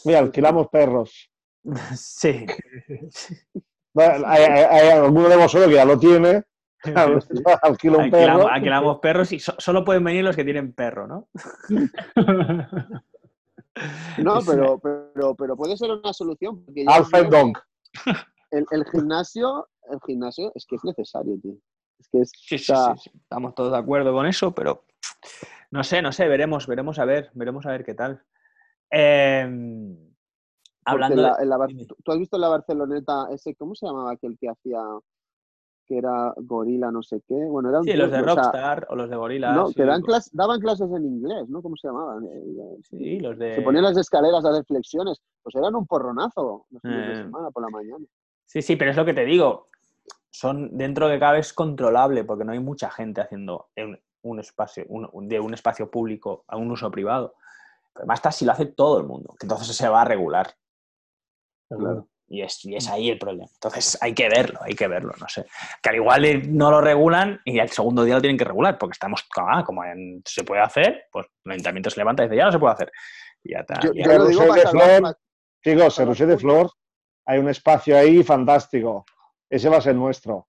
[0.04, 1.30] Mira, alquilamos perros.
[1.96, 2.44] Sí.
[3.94, 6.44] Hay, hay- hay alguno de vosotros que ya lo tiene.
[8.04, 8.22] Un perro.
[8.22, 11.28] Alquilamos, alquilamos perros y so- solo pueden venir los que tienen perro, ¿no?
[14.18, 16.64] No, pero, pero, pero puede ser una solución.
[16.74, 17.52] Que Dog.
[18.50, 21.54] El, el gimnasio, el gimnasio es que es necesario, tío.
[21.98, 23.10] Es que es, Sí, sí, sí, sí.
[23.18, 24.84] Estamos todos de acuerdo con eso, pero
[25.70, 28.22] no sé, no sé, veremos, veremos a ver, veremos a ver qué tal.
[28.90, 29.96] Em,
[30.84, 31.66] hablando la- de- la.
[31.88, 34.80] ¿tú- ¿Tú has visto en la Barceloneta ese, cómo se llamaba aquel que hacía,
[35.92, 37.34] que era gorila, no sé qué?
[37.34, 39.52] Bueno, era un Sí, tío los de que, o sea, Rockstar o los de Gorilla.
[39.52, 41.60] no, sí, que dan pues, clas- daban clases en inglés, ¿no?
[41.60, 42.24] ¿Cómo se llamaban?
[42.24, 43.56] Eh, Sí, los de.
[43.56, 45.20] Se ponían las escaleras a hacer flexiones.
[45.42, 47.16] Pues eran un porronazo los fines de Eh.
[47.24, 48.04] semana por la mañana.
[48.46, 49.68] Sí, sí, pero es lo que te digo.
[50.30, 54.84] Son dentro de cabe es controlable porque no hay mucha gente haciendo en un espacio,
[54.88, 57.34] un- un- de un espacio público a un uso privado.
[57.92, 60.54] Pero más está si lo hace todo el mundo, que entonces se va a regular.
[61.68, 62.08] Claro.
[62.34, 63.46] Y es, y es ahí el problema.
[63.52, 65.44] Entonces hay que verlo, hay que verlo, no sé.
[65.82, 68.78] Que al igual eh, no lo regulan y al segundo día lo tienen que regular,
[68.78, 72.36] porque estamos, ah, como en- se puede hacer, pues el ayuntamiento se levanta y dice,
[72.38, 72.92] ya no se puede hacer.
[73.44, 73.80] Y ya está.
[73.82, 75.14] Yo, yo lo digo de.
[75.62, 76.70] Chicos, en Rocher de Flor
[77.26, 79.04] hay un espacio ahí fantástico.
[79.50, 80.48] Ese va a ser nuestro.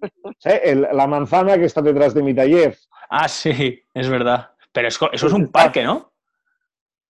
[0.38, 2.78] Sí, el- la manzana que está detrás de mi taller.
[3.10, 4.52] Ah, sí, es verdad.
[4.72, 6.12] Pero es eso es un parque, ¿no?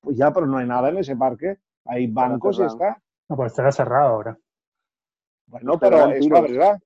[0.01, 1.59] Pues ya, pero no hay nada en ese parque.
[1.85, 3.01] Hay bancos y está.
[3.31, 4.37] No, pues estará cerrado ahora.
[5.47, 6.79] Bueno, Pero pero es la verdad.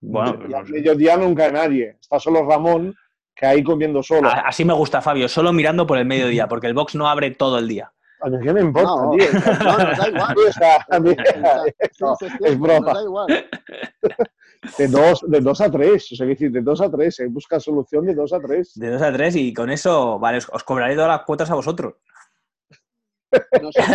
[0.00, 0.72] Bueno, Y no al sé.
[0.72, 1.96] mediodía nunca hay nadie.
[2.00, 2.94] Está solo Ramón,
[3.34, 4.28] que ahí comiendo solo.
[4.28, 7.58] Así me gusta, Fabio, solo mirando por el mediodía, porque el box no abre todo
[7.58, 7.90] el día.
[8.20, 9.10] A mí qué me importa, No.
[9.12, 9.24] tío.
[9.64, 10.34] No, da igual.
[12.00, 12.92] No, sí, es broma.
[12.94, 13.26] Da igual.
[14.78, 16.10] de, dos, de dos a tres.
[16.12, 17.16] O sea, decir, de dos a tres.
[17.16, 18.72] Se busca solución de dos a tres.
[18.74, 21.54] De 2 a 3 y con eso, vale, os, os cobraré todas las cuotas a
[21.54, 21.94] vosotros.
[23.62, 23.86] Nosotros-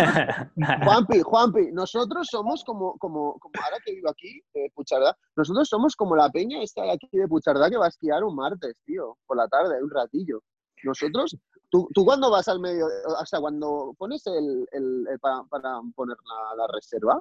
[0.84, 5.96] Juanpi, Juanpi, nosotros somos como, como, como ahora que vivo aquí, eh, Puchardá, nosotros somos
[5.96, 9.16] como la peña esta de aquí de Puchardá que va a esquiar un martes, tío,
[9.26, 10.42] por la tarde, un ratillo.
[10.82, 11.36] Nosotros,
[11.70, 15.78] tú, tú cuando vas al medio, o sea, cuando pones el, el- el pa- para,
[15.94, 17.20] poner la, la reserva,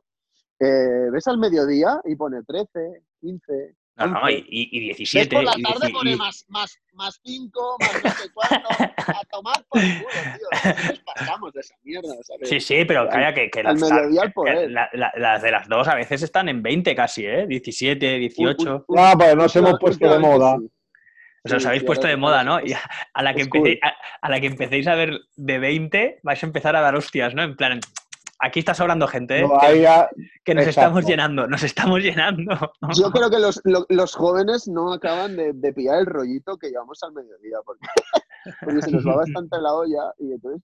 [0.59, 3.76] eh, ves al mediodía y pone 13, 15.
[4.00, 4.34] No, no, 11.
[4.34, 5.36] y, y- y Ves 17.
[5.36, 8.70] por la y tarde 10 pone y- más, más, más 5, más no sé cuánto,
[8.70, 10.47] a tomar por el culo, tío.
[10.64, 12.50] Nosotros pasamos de esa mierda, ¿sabes?
[12.50, 14.72] Sí, sí, pero Al- calla que, que al las, mediodía al que poder.
[14.72, 17.45] la- la- las de las dos a veces están en 20 casi, ¿eh?
[17.47, 18.86] 17, 18.
[18.88, 20.56] Un- No, pues nos hemos puesto de moda.
[20.60, 20.70] sí.
[21.41, 22.60] O sea, os Sí, habéis puesto de moda, ¿no?
[22.60, 22.82] Y a,
[23.14, 26.45] a la que empecéis, a, a la que empecéis a ver de 20, vais a
[26.45, 27.43] empezar a dar hostias, ¿no?
[27.43, 27.80] En plan,
[28.40, 29.42] aquí está sobrando gente, ¿eh?
[29.48, 30.10] No, que, ahí ya-
[30.44, 30.88] que nos exacto.
[30.88, 32.54] estamos llenando, nos estamos llenando.
[32.98, 36.70] Yo creo que los, lo- los jóvenes no acaban de, de pillar el rollito que
[36.70, 37.86] llevamos al mediodía, porque,
[38.66, 40.62] porque se nos va bastante la olla y entonces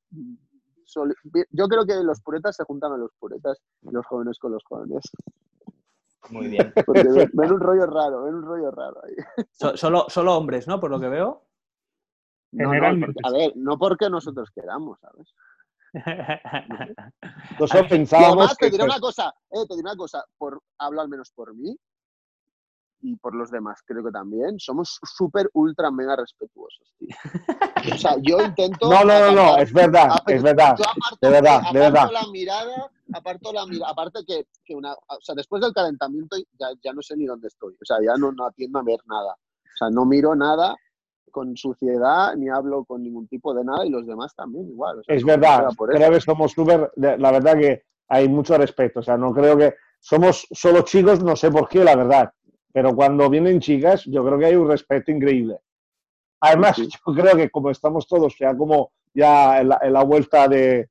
[0.85, 1.15] sol-
[1.51, 4.63] yo creo que los puretas se juntan a los puretas y los jóvenes con los
[4.63, 5.03] jóvenes.
[6.31, 6.73] Muy bien.
[6.87, 9.45] Porque ven, ven un rollo raro, ven un rollo raro ahí.
[9.51, 10.79] So- solo, solo hombres, ¿no?
[10.79, 11.43] Por lo que veo.
[12.51, 15.35] No, a ver, no porque nosotros queramos, ¿sabes?
[17.59, 18.71] Nosotros pensábamos además te que...
[18.71, 21.77] diré una cosa, eh, te diré una cosa, por, hablo al menos por mí
[23.01, 27.15] y por los demás, creo que también, somos súper, ultra, mega respetuosos, tío.
[27.93, 28.89] O sea, yo intento...
[28.89, 30.75] No, no, no, no, es verdad, es verdad.
[30.77, 32.09] Yo aparto, de verdad, de verdad.
[32.11, 36.67] la mirada, aparto la mirada, aparte que, que una, o sea, después del calentamiento ya,
[36.83, 39.33] ya no sé ni dónde estoy, o sea, ya no, no atiendo a ver nada,
[39.33, 40.75] o sea, no miro nada
[41.35, 44.99] con suciedad, ni hablo con ningún tipo de nada, y los demás también igual.
[44.99, 49.01] o sea, Es no- verdad, creo que somos súper, la verdad que hay mucho respeto,
[49.01, 52.31] o sea, no creo que somos solo chicos, no sé por qué, la verdad,
[52.71, 55.57] pero cuando vienen chicas, yo creo que hay un respeto increíble.
[56.39, 60.03] Además, Sí, yo creo que como estamos todos ya como ya en la, en la
[60.03, 60.89] vuelta de,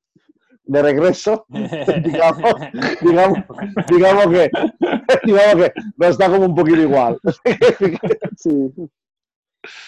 [0.65, 1.45] de regreso,
[2.03, 2.55] digamos,
[3.01, 3.39] digamos,
[3.87, 4.49] digamos que
[5.25, 7.17] digamos que no está como un poquito igual.
[8.35, 8.71] Sí.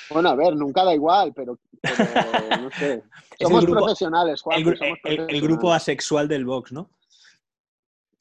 [0.09, 3.03] Bueno, a ver, nunca da igual, pero, pero no sé.
[3.39, 4.59] el Somos grupo- profesionales, Juan.
[4.59, 6.89] El, gru- el- el grupo asexual del box, ¿no?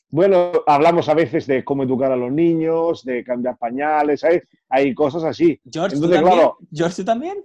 [0.09, 4.45] Bueno, hablamos a veces de cómo educar a los niños, de cambiar pañales, ¿sabes?
[4.69, 5.61] Hay cosas así.
[5.71, 6.35] George, ¿tú Entonces, también?
[6.39, 6.59] claro.
[6.73, 7.45] George, ¿tú también?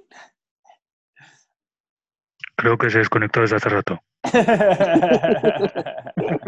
[2.55, 3.99] Creo que se desconectó desde hace rato.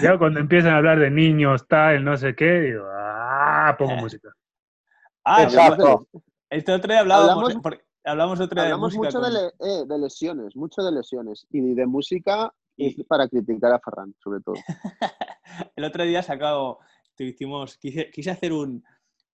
[0.00, 4.28] Ya cuando empiezan a hablar de niños, tal, no sé qué, digo, ah, pongo música.
[5.24, 6.06] ah, Exacto.
[6.52, 9.48] Este otro día hablábamos, Hablamos- porque- hablamos otro día de Hablamos música mucho de, le-
[9.80, 11.46] eh, de lesiones, mucho de lesiones.
[11.50, 14.54] Y de música es para criticar a Ferran, sobre todo.
[15.76, 16.78] El otro día sacado,
[17.18, 18.84] hicimos, quise, quise hacer un,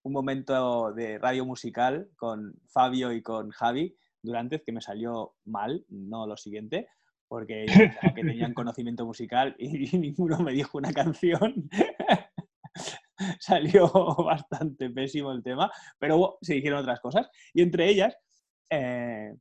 [0.03, 5.85] un momento de radio musical con Fabio y con Javi Durante, que me salió mal,
[5.89, 6.89] no lo siguiente,
[7.29, 11.69] porque pensaba que tenían conocimiento musical y, ninguno me dijo una canción.
[13.41, 13.91] Salió
[14.25, 17.29] bastante pésimo el tema, pero se dijeron otras cosas.
[17.53, 18.17] Y entre ellas,
[18.71, 19.35] eh,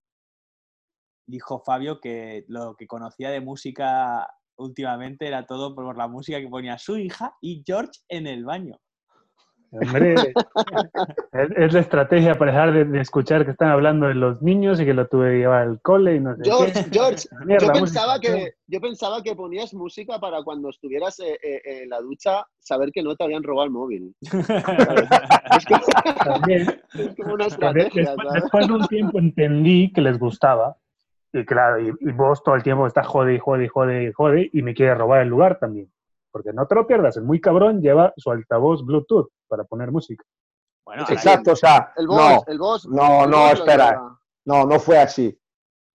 [1.27, 6.47] dijo Fabio que lo que conocía de música últimamente era todo por la música que
[6.47, 8.79] ponía su hija y George en el baño.
[9.71, 14.41] Hombre, es, es la estrategia para dejar de, de escuchar que están hablando de los
[14.41, 16.89] niños y que lo tuve que llevar al cole y no sé George, qué.
[16.91, 18.33] George, Mierda, yo pensaba, música.
[18.33, 22.91] que, yo pensaba que ponías música para cuando estuvieras eh, eh, en la ducha saber
[22.93, 24.15] que no te habían robado el móvil.
[25.57, 25.85] Es como,
[26.23, 30.77] También, es como una estrategia, después, después de un tiempo entendí que les gustaba.
[31.33, 34.11] Y claro, y, y vos todo el tiempo estás jode y jode y jode y
[34.11, 35.89] jode y me quiere robar el lugar también.
[36.31, 40.23] Porque no te lo pierdas, el muy cabrón lleva su altavoz Bluetooth para poner música.
[40.85, 42.87] Bueno, Exacto, o sea, El no, boss, el boss.
[42.87, 44.17] no, el no, espera.
[44.45, 45.37] no, no fue así.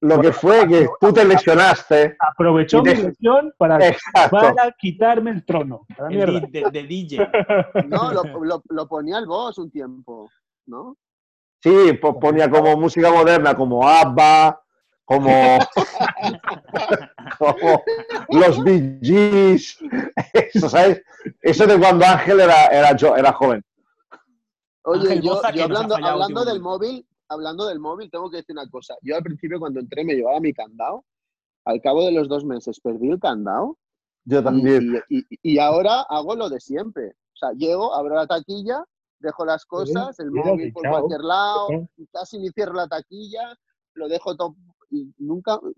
[0.02, 2.16] Lo que fue que tú te lesionaste.
[2.18, 3.78] Aprovechó mi lesión para,
[4.30, 5.86] para quitarme el trono.
[5.96, 7.30] La el de, de DJ.
[7.88, 10.28] No, lo, lo, lo ponía el boss un tiempo,
[10.66, 10.96] ¿no?
[11.62, 14.60] Sí, po- ponía como música moderna, como ABBA,
[15.12, 15.28] como,
[17.38, 17.82] como
[18.30, 19.78] los Bee Gees.
[20.32, 21.02] Eso, ¿sabes?
[21.40, 23.62] Eso de cuando Ángel era, era, yo, era joven.
[24.84, 28.54] Oye, Ángel yo, yo hablando, fallado hablando del móvil, hablando del móvil, tengo que decir
[28.54, 28.94] una cosa.
[29.02, 31.04] Yo al principio cuando entré me llevaba mi candado.
[31.64, 33.78] Al cabo de los dos meses perdí el candado
[34.24, 35.00] Yo también.
[35.08, 37.12] y- y- y ahora hago lo de siempre.
[37.34, 38.84] O sea, llego, abro la taquilla,
[39.20, 41.68] dejo las cosas, el móvil por cualquier lado,
[42.12, 43.54] casi ni cierro la taquilla,
[43.94, 44.56] lo dejo todo
[44.92, 45.56] y nunca...
[45.56, 45.72] O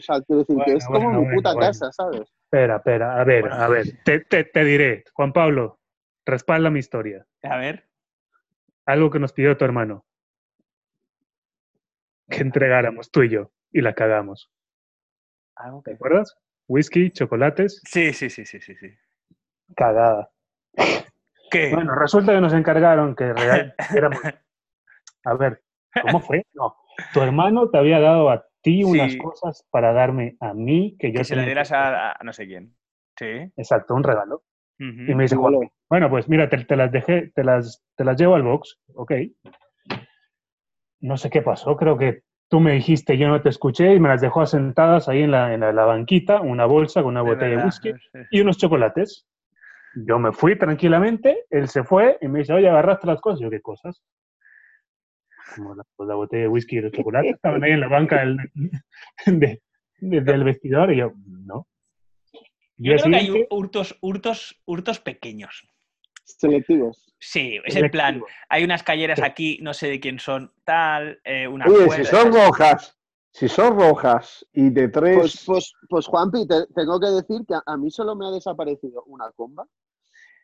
[0.00, 1.66] sea, quiero decir que Bueno, es como bueno, mi puta bueno.
[1.66, 2.22] casa, ¿sabes?
[2.44, 3.56] Espera, espera, a ver, Bueno.
[3.56, 3.86] a ver.
[4.04, 5.80] Te, te, te diré, Juan Pablo,
[6.24, 7.26] respalda mi historia.
[7.42, 7.88] A ver.
[8.86, 10.04] Algo que nos pidió tu hermano.
[12.28, 13.50] Que entregáramos tú y yo.
[13.72, 14.50] Y la cagamos.
[15.56, 15.94] Algo ¿Te que...
[15.96, 16.36] acuerdas?
[16.68, 18.94] Whisky, chocolates, Sí, sí, sí, sí, sí, sí.
[19.74, 20.30] cagada.
[21.50, 21.74] ¿Qué?
[21.74, 24.20] Bueno, resulta que nos encargaron que real- éramos...
[25.24, 25.62] A ver,
[26.00, 26.46] ¿cómo fue?
[26.54, 26.76] No,
[27.12, 29.18] tu hermano te había dado a ti unas Sí.
[29.18, 32.46] cosas para darme a mí que yo que se la dieras a, a no sé
[32.46, 32.74] quién.
[33.18, 33.26] Sí.
[33.56, 34.42] Exacto, un regalo.
[34.78, 35.10] Ujú.
[35.10, 38.34] Y me dice, bueno, pues mira, te, te las dejé, te las, te las llevo
[38.34, 39.12] al box, ok.
[41.00, 44.08] No sé qué pasó, creo que tú me dijiste, yo no te escuché y me
[44.08, 47.26] las dejó asentadas ahí en la, en la, la banquita, una bolsa con una Es
[47.26, 48.18] botella de verdad, whisky sí.
[48.30, 49.26] y unos chocolates.
[49.94, 53.40] Yo me fui tranquilamente, él se fue y me dice, oye, agarraste las cosas.
[53.40, 54.02] Yo, ¿qué cosas?
[55.56, 58.20] Como la, pues la botella de whisky y los chocolates estaban ahí en la banca
[58.20, 58.36] del,
[59.26, 59.62] de-
[59.98, 61.66] de- del vestidor y yo, no.
[62.76, 65.68] Yo Día creo que hay hurtos, hurtos, hurtos pequeños.
[66.24, 67.12] Selectivos.
[67.18, 68.22] Sí, es el plan.
[68.48, 72.32] Hay unas calleras aquí, no sé de quién son, tal, eh, una Oye, si son
[72.32, 72.96] rojas,
[73.32, 75.16] si son rojas y de tres.
[75.18, 78.30] Pues, pues, pues Juanpi, te- tengo que decir que a, a mí solo me ha
[78.30, 79.66] desaparecido una comba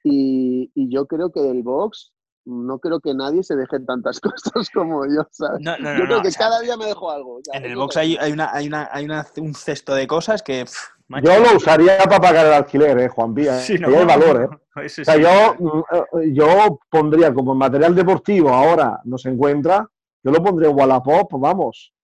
[0.04, 2.12] y, y yo creo que del box
[2.46, 4.20] no creo que nadie se deje tantas
[4.54, 5.60] cosas como yo, ¿sabes?
[5.60, 7.40] No, no, no, yo no, creo que o sea, cada día me dejo algo.
[7.52, 10.64] En el box hay, hay, una, hay, una, hay una- un cesto de cosas que.
[10.64, 10.90] pff.
[11.22, 13.58] Yo lo usaría para pagar el alquiler, ¿eh, Juan Vía?
[13.60, 13.98] Sí, Ahí ¿no?
[13.98, 14.56] hay valor, ¿eh?
[14.84, 15.20] O sea, sí.
[15.22, 15.84] yo,
[16.20, 19.88] eh, yo pondría como material deportivo ahora no se encuentra,
[20.22, 21.94] yo lo pondría en Wallapop, vamos.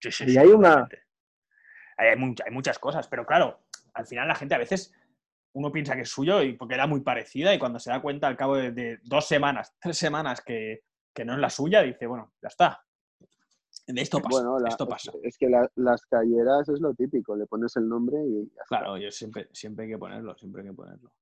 [0.00, 0.86] Sí, sí, y sí, hay una-.
[1.96, 3.58] Hay, hay mucha- hay muchas cosas, pero claro,
[3.94, 4.92] al final la gente a veces
[5.54, 8.26] uno piensa que es suyo y porque era muy parecida y cuando se da cuenta
[8.26, 10.80] al cabo de, de dos semanas, tres semanas que,
[11.12, 12.84] que no es la suya, dice, bueno, ya está.
[13.86, 15.12] De esto pasa, Bueno, la- esto pasa.
[15.22, 18.78] Es que la- las calleras es lo típico, le pones el nombre y ya está.
[18.78, 21.12] Claro, yo siempre, siempre hay que ponerlo, siempre hay que ponerlo.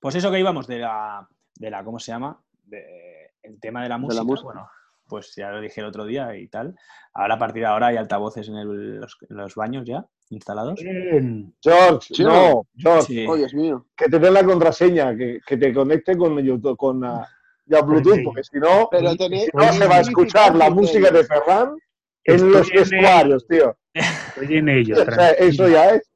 [0.00, 1.26] Pues eso que íbamos de la,
[1.56, 2.40] de la ¿cómo se llama?
[2.64, 4.44] De, el tema de la música, música.
[4.44, 4.68] bueno,
[5.10, 6.74] pues ya lo dije el otro día y tal.
[7.12, 10.80] Ahora a partir de ahora hay altavoces en, el- los, en los baños ya instalados.
[10.80, 11.52] Bien.
[11.60, 13.26] George, Sí, no, George, Sí.
[13.28, 13.86] Oh, Dios mío.
[13.96, 17.26] que te den la contraseña, que, que te conecte con YouTube, con ah,
[17.66, 18.22] ya Bluetooth, Sí.
[18.24, 21.24] porque si no, Pero si no se va a escuchar la música de.
[21.24, 21.76] Ferran
[22.24, 23.76] en Estoy los en vestuarios, tío.
[23.92, 24.94] Estoy en ello.
[25.08, 26.09] O sea, eso ya es.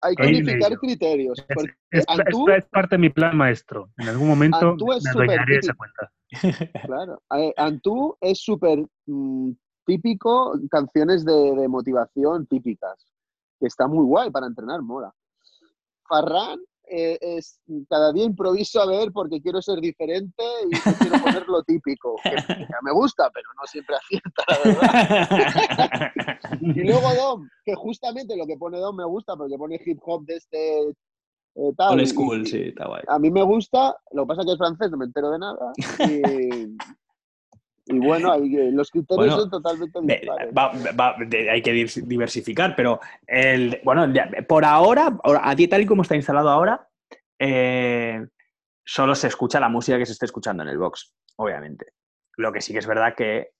[0.00, 1.44] Hay que unificar criterios.
[1.48, 3.90] Es, es- Antú, es- parte de mi plan maestro.
[3.96, 6.12] En algún momento me de esa cuenta.
[6.86, 7.22] claro,
[7.56, 9.50] Antú es súper mm,
[9.84, 13.12] típico, canciones de, de motivación típicas,
[13.58, 15.12] que está muy guay para entrenar, mola.
[16.08, 16.60] Farran
[16.90, 21.46] eh, es cada día improviso a ver porque quiero ser diferente y no quiero poner
[21.48, 22.30] lo típico, que,
[22.82, 26.12] me gusta, pero no siempre acierta, la verdad.
[26.60, 30.24] Y luego Dom, que justamente lo que pone Dom me gusta porque pone hip hop
[30.24, 30.80] de este
[31.54, 31.98] eh, tal.
[31.98, 33.02] Old school, y- sí, está guay.
[33.08, 35.38] A mí me gusta, lo que pasa es que es francés, no me entero de
[35.38, 35.72] nada.
[36.08, 36.76] Y,
[37.88, 40.52] y bueno, eh, los criterios Bueno, son totalmente dispares.
[40.56, 41.16] va- va-
[41.50, 44.06] hay que diversificar, pero el, bueno,
[44.46, 46.88] por ahora, a ti tal y como está instalado ahora,
[47.38, 48.26] eh,
[48.84, 51.92] solo se escucha la música que se esté escuchando en el box, obviamente.
[52.36, 53.50] Lo que sí que es verdad que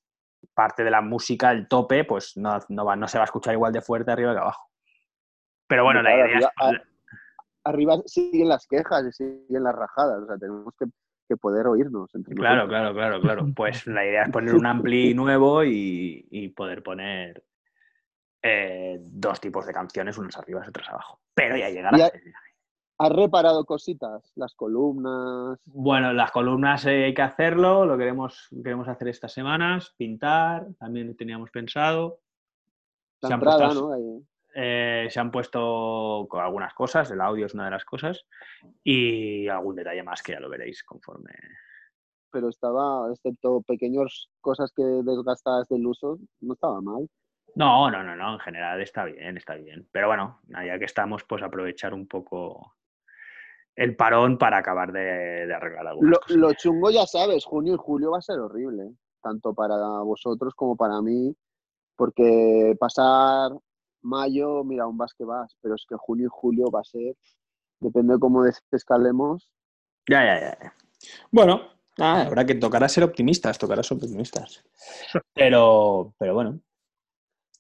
[0.55, 3.55] parte de la música, el tope, pues no, no, va, no se va a escuchar
[3.55, 4.69] igual de fuerte arriba que abajo.
[5.67, 6.47] Pero bueno, la idea es...
[6.57, 6.83] arriba-
[7.65, 10.87] Arriba siguen las quejas y siguen las rajadas, o sea, tenemos que,
[11.29, 12.13] que poder oírnos.
[12.15, 12.95] entre Claro, nosotros.
[12.95, 13.47] claro, claro, claro.
[13.55, 17.45] Pues la idea es poner un ampli nuevo y, y poder poner
[18.43, 21.21] eh, dos tipos de canciones, unas arriba y otras abajo.
[21.35, 22.11] Pero ya llegará.
[23.01, 24.33] ¿Has reparado cositas?
[24.35, 25.61] Las columnas.
[25.67, 31.17] Bueno, las columnas eh, hay que hacerlo, lo queremos, queremos hacer estas semanas, pintar, también
[31.17, 32.19] teníamos pensado.
[33.21, 33.95] La Se han entrada, puesto- ¿no?
[33.95, 34.25] Ahí.
[34.55, 38.27] Eh, se han puesto con algunas cosas, el audio es una de las cosas,
[38.83, 41.33] y algún detalle más que ya lo veréis conforme.
[42.31, 47.09] Pero estaba, excepto pequeñas cosas que desgastadas del uso, no estaba mal.
[47.55, 49.89] No, no, no, no, en general está bien, está bien.
[49.91, 52.75] Pero bueno, ya que estamos, pues aprovechar un poco
[53.75, 56.37] el parón para acabar de, de arreglar algunas Lo, cosas.
[56.37, 58.91] lo chungo ya sabes, junio y julio va a ser horrible,
[59.23, 61.35] tanto para vosotros como para mí,
[61.97, 63.53] porque pasar
[64.09, 67.15] mayo, mira, aún vas que vas, pero es que junio y julio va a ser,
[67.81, 69.51] depende de cómo desescalemos.
[70.09, 70.75] Ya, ya, ya.
[71.31, 71.61] Bueno,
[71.99, 74.65] nada, habrá que tocará ser optimistas, tocará ser optimistas.
[75.35, 76.59] Pero, pero bueno,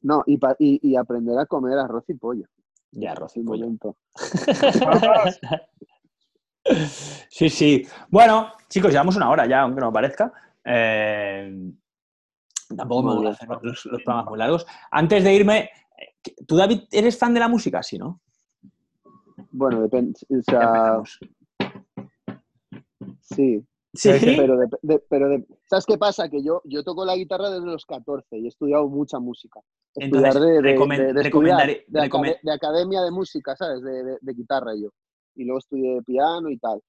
[0.02, 2.46] No, y, pa- y, y aprender a comer arroz y pollo.
[2.92, 3.66] ya arroz y pollo.
[7.30, 7.86] Sí, sí.
[8.10, 10.32] Bueno, chicos, llevamos una hora ya, aunque no parezca.
[10.64, 11.72] Eh,
[12.76, 14.66] tampoco me gusta hacer los, los programas muy largos.
[14.90, 15.70] Antes de irme,
[16.46, 17.82] ¿tú, David, eres fan de la música?
[17.82, 18.20] Sí, ¿no?
[19.50, 21.02] Bueno, depende, o sea,
[23.20, 23.64] sí,
[23.94, 26.28] Sí, pero, de- de- pero de- ¿sabes qué pasa?
[26.28, 29.60] Que yo, yo toco la guitarra desde los 14 y he estudiado mucha música.
[29.96, 31.86] Entonces, Estudiar de, de- recomen- de- de recomendaré-
[32.42, 33.82] de, academia de música, ¿sabes?
[33.82, 34.90] De guitarra yo.
[35.34, 36.80] Y luego estudié piano y tal.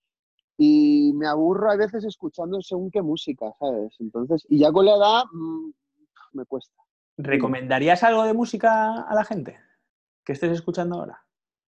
[0.57, 3.95] Y me aburro a veces escuchando según qué música, ¿sabes?
[3.99, 5.71] Entonces, y ya con la edad mm,
[6.33, 6.75] me cuesta.
[7.19, 9.59] ¿Recomendarías algo de música a la gente
[10.23, 11.21] que estés escuchando ahora?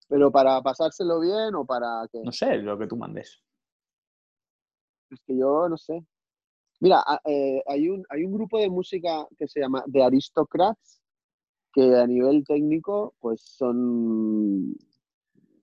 [0.08, 2.22] Pero para pasárselo bien o para que...
[2.24, 3.44] No sé, lo que tú mandes.
[5.10, 6.06] Es que yo no sé.
[6.80, 11.02] Mira, eh, hay, un, hay un grupo de música que se llama The Aristocrats,
[11.74, 14.76] que a nivel técnico, pues son,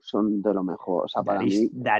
[0.00, 1.06] son de lo mejor.
[1.06, 1.68] O sea, para mí.
[1.68, 1.90] The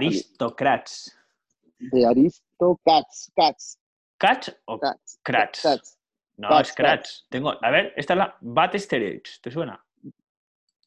[2.06, 3.80] Aristocrats, Cats,
[4.18, 5.62] ¿Catch o Cats, Crats?
[5.62, 5.97] Cats.
[6.38, 7.26] No, es Crats.
[7.28, 9.84] Tengo, a ver, esta es la Bat Stereoids, ¿te suena?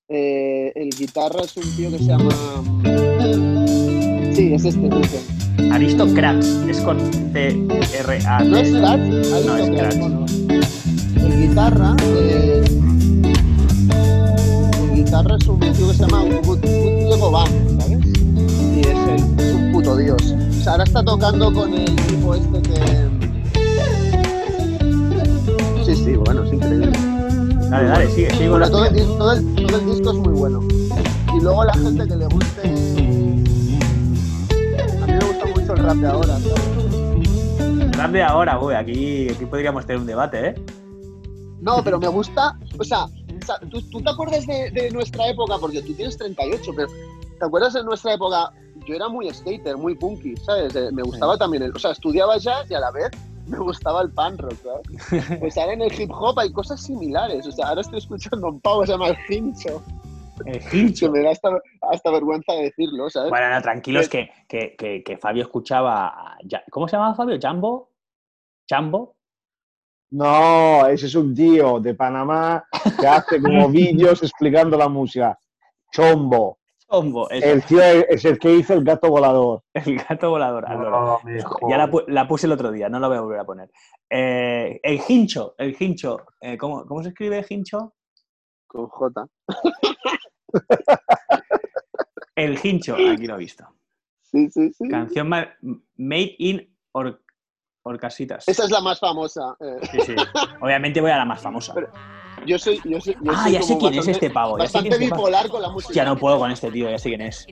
[0.07, 2.31] Eh, el guitarra es un tío que se llama...
[4.33, 5.71] Sí, es este, es este.
[5.73, 6.99] Aristocrats, es con
[7.33, 8.45] C-R-A-T.
[8.45, 9.45] ¿No es Cats?
[9.45, 10.25] No, es bueno.
[11.17, 11.95] El guitarra...
[12.03, 12.63] eh,
[14.83, 18.05] el guitarra es un tío que se llama Diego Van, ¿sabes?
[18.05, 20.21] Y es, el- es un puto dios.
[20.21, 23.00] O sea, ahora está tocando con el tipo este que...
[27.71, 30.59] Dale, dale, sigue, sigue con todo, el, todo, el, todo el disco es muy bueno.
[31.33, 32.61] Y luego la gente que le guste.
[35.01, 37.97] A mí me gusta mucho el rap de ahora, ¿sabes?
[37.97, 38.75] rap de ahora, güey.
[38.75, 40.55] Aquí, aquí podríamos tener un debate, ¿eh?
[41.61, 42.59] No, pero me gusta.
[42.77, 43.05] O sea,
[43.71, 45.57] ¿tú, tú te acuerdas de, de nuestra época?
[45.57, 46.89] Porque tú tienes 38, pero
[47.39, 48.51] ¿te acuerdas de nuestra época?
[48.85, 50.75] Yo era muy skater, muy punky, ¿sabes?
[50.75, 51.73] Eh, Me gustaba también el.
[51.73, 53.11] O sea, estudiaba jazz y a la vez
[53.47, 55.39] me gustaba el punk rock, ¿sabes?
[55.39, 57.45] Pues ahora en el hip hop hay cosas similares.
[57.47, 59.81] O sea, ahora estoy escuchando un pavo se llama El Hincho,
[60.45, 61.11] El que hincho.
[61.11, 61.49] me da hasta,
[61.91, 63.29] hasta vergüenza de decirlo, ¿sabes?
[63.29, 66.07] Bueno, no, tranquilos que, que, que, que Fabio escuchaba.
[66.07, 66.37] a
[66.69, 67.37] ¿Cómo se llamaba Fabio?
[67.41, 67.89] ¿Jambo?
[68.67, 69.15] ¿Chambo?
[70.11, 72.65] No, ese es un tío de Panamá
[72.99, 75.37] que hace como vídeos explicando la música.
[75.91, 76.60] Chombo.
[77.31, 79.63] El tío es el que hizo el gato volador.
[79.73, 80.67] El gato volador.
[81.23, 81.89] me Ya la, jodas.
[81.89, 83.69] pu- la puse el otro día, no la voy a volver a poner.
[84.09, 86.17] Eh, el hincho, el hincho.
[86.41, 87.93] eh, ¿cómo, ¿Cómo se escribe hincho?
[88.67, 89.25] Con J.
[92.35, 93.65] El hincho, aquí lo he visto.
[94.21, 94.87] Sí, sí, sí.
[94.89, 95.47] Canción ma-
[95.97, 97.21] Made in Or
[97.83, 98.47] Orcasitas.
[98.47, 99.55] Esa es la más famosa.
[99.59, 99.77] eh.
[99.91, 100.15] Sí, sí.
[100.61, 101.73] Obviamente voy a la más famosa.
[101.73, 101.91] Pero-
[102.45, 104.57] Yo soy, yo soy, yo Ah, soy ya sé quién es este pavo.
[104.57, 105.21] Ya sé quién Bastante es este pavo.
[105.23, 105.93] bipolar con la música.
[105.93, 107.45] Ya no puedo con este tío, ya sé quién es.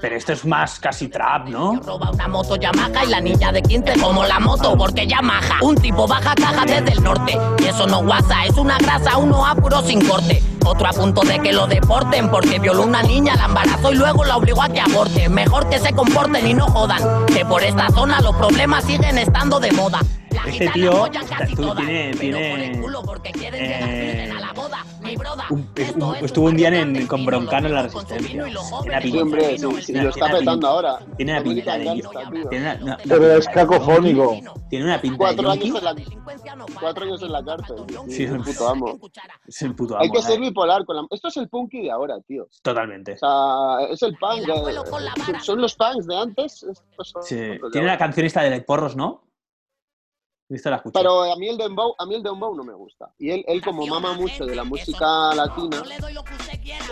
[0.00, 1.76] Pero esto es más casi trap, ¿no?
[1.80, 5.58] Roba una moto Yamaha y la niña de 15 como la moto porque Yamaha.
[5.62, 9.46] Un tipo baja caja desde el norte y eso no guasa, es una grasa, uno
[9.46, 10.42] apuro sin corte.
[10.66, 14.24] Otro a punto de que lo deporten porque violó una niña, la embarazó y luego
[14.24, 15.28] la obligó a que aborte.
[15.28, 19.60] Mejor que se comporten y no jodan, que por esta zona los problemas siguen estando
[19.60, 20.00] de moda.
[20.46, 21.08] Este tío,
[21.76, 22.82] tiene- tiene, el
[23.32, 24.32] que eh,
[25.50, 25.68] un-
[26.02, 28.44] un- es estuvo un día en- con Broncano en la Resistencia.
[29.00, 29.58] Tiene.
[29.82, 30.98] Sí, lo está petando ahora.
[31.16, 32.02] Tiene una pinta de.
[32.50, 34.36] Tiene Pero es cacofónico.
[34.68, 35.94] tiene una pinta de Cuatro años en la,
[36.80, 37.76] cuatro años en la cárcel.
[38.08, 38.98] Sí, Sí, un puto amo.
[39.46, 40.40] Es el puto Hay amo, que ser ¿eh?
[40.40, 41.06] bipolar con la...
[41.10, 42.48] Esto es el punky de ahora, tío.
[42.62, 43.12] Totalmente.
[43.12, 44.42] O sea, es el punk.
[44.44, 46.66] El eh, son- los punks de antes.
[47.22, 47.36] Sí.
[47.72, 49.22] Tiene la canción esta de Porros, ¿no?
[50.54, 50.92] ¿Viste la escuché?
[50.92, 53.10] Pero a mí el dembow, a mí el dembow no me gusta.
[53.18, 55.82] Y él, él como mama mucho de la música latina,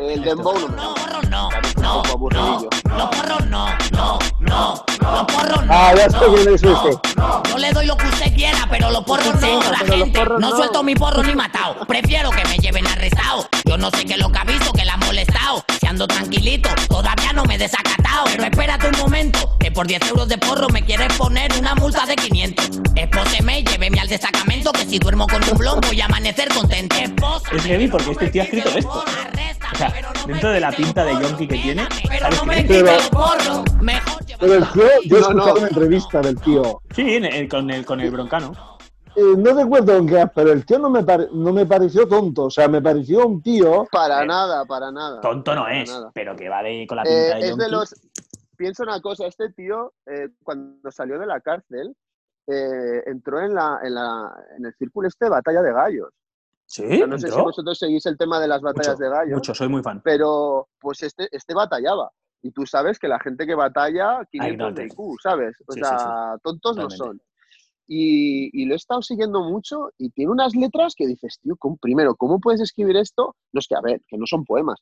[0.01, 1.01] el dembow no me No, gusta.
[1.07, 1.49] porros no,
[1.81, 5.73] no, no, los porros no, no, no, los porros no.
[5.73, 7.01] Ah, ya sé quién es ese.
[7.51, 10.25] Yo le doy lo que usted quiera, pero los porros no, la gente.
[10.25, 10.57] no, no.
[10.57, 11.87] suelto mi porro ni matado.
[11.87, 13.47] Prefiero que me lleven arrestado.
[13.65, 15.65] Yo no sé qué es lo que ha visto, que la ha molestado.
[15.81, 18.25] Si ando tranquilito, todavía no me he desacatado.
[18.27, 22.05] Pero espérate un momento, que por 10 euros de porro me quieres poner una multa
[22.07, 22.81] de 500.
[22.97, 26.97] Espóseme y lléveme al destacamento, que si duermo con un blon voy a amanecer contento.
[27.53, 28.89] Es heavy porque este tío ha escrito esto.
[28.91, 29.03] porro,
[29.73, 29.93] O sea,
[30.27, 33.63] dentro de la pinta de yonki que tiene, Pero ¿sabes no me Pero- los porros.
[33.81, 35.61] Mejor Pero el tío, yo he No, escuchado no.
[35.61, 36.83] una entrevista del tío.
[36.95, 38.72] Sí, en el- con, el, con el broncano.
[39.15, 42.45] Eh, no recuerdo en qué, pero el tío no me, pare- no me pareció tonto.
[42.45, 43.87] O sea, me pareció un tío.
[43.93, 45.21] Para Eh, nada, para nada.
[45.21, 46.11] Tonto no es, nada.
[46.15, 47.63] pero que va de, con la Eh, pinta de es yonki.
[47.65, 47.95] de los.
[48.57, 51.95] Piensa una cosa, este tío, eh, cuando salió de la cárcel,
[52.47, 56.11] eh, entró en, la, en, la, en el círculo este de batalla de gallos.
[56.65, 59.11] Sí, O sea, no sé si vosotros seguís el tema de las batallas Mucho, de
[59.11, 60.01] gallos, mucho, soy muy fan.
[60.03, 62.11] pero pues este, este batallaba.
[62.41, 65.55] Y tú sabes que la gente que batalla, 500 de IQ, ¿sabes?
[65.67, 65.99] O Sí, sea,
[66.35, 66.99] sí, tontos Totalmente.
[66.99, 67.21] no son.
[67.95, 71.77] Y, y lo he estado siguiendo mucho y tiene unas letras que dices, tío, ¿cómo-
[71.77, 73.37] primero, ¿cómo puedes escribir esto?
[73.53, 74.79] No es que, a ver, que no son poemas,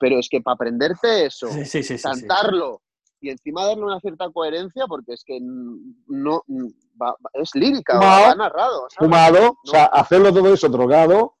[0.00, 1.82] pero es que para aprenderte eso, Sí, sí, sí.
[1.82, 2.02] sí, sí.
[2.02, 2.80] cantarlo
[3.20, 6.42] y encima darle una cierta coherencia, porque es que no
[7.00, 8.00] va- es lírica, No.
[8.00, 8.86] va narrado.
[8.88, 8.96] ¿sabes?
[8.98, 11.34] Fumado, o sea, hacerlo todo eso drogado.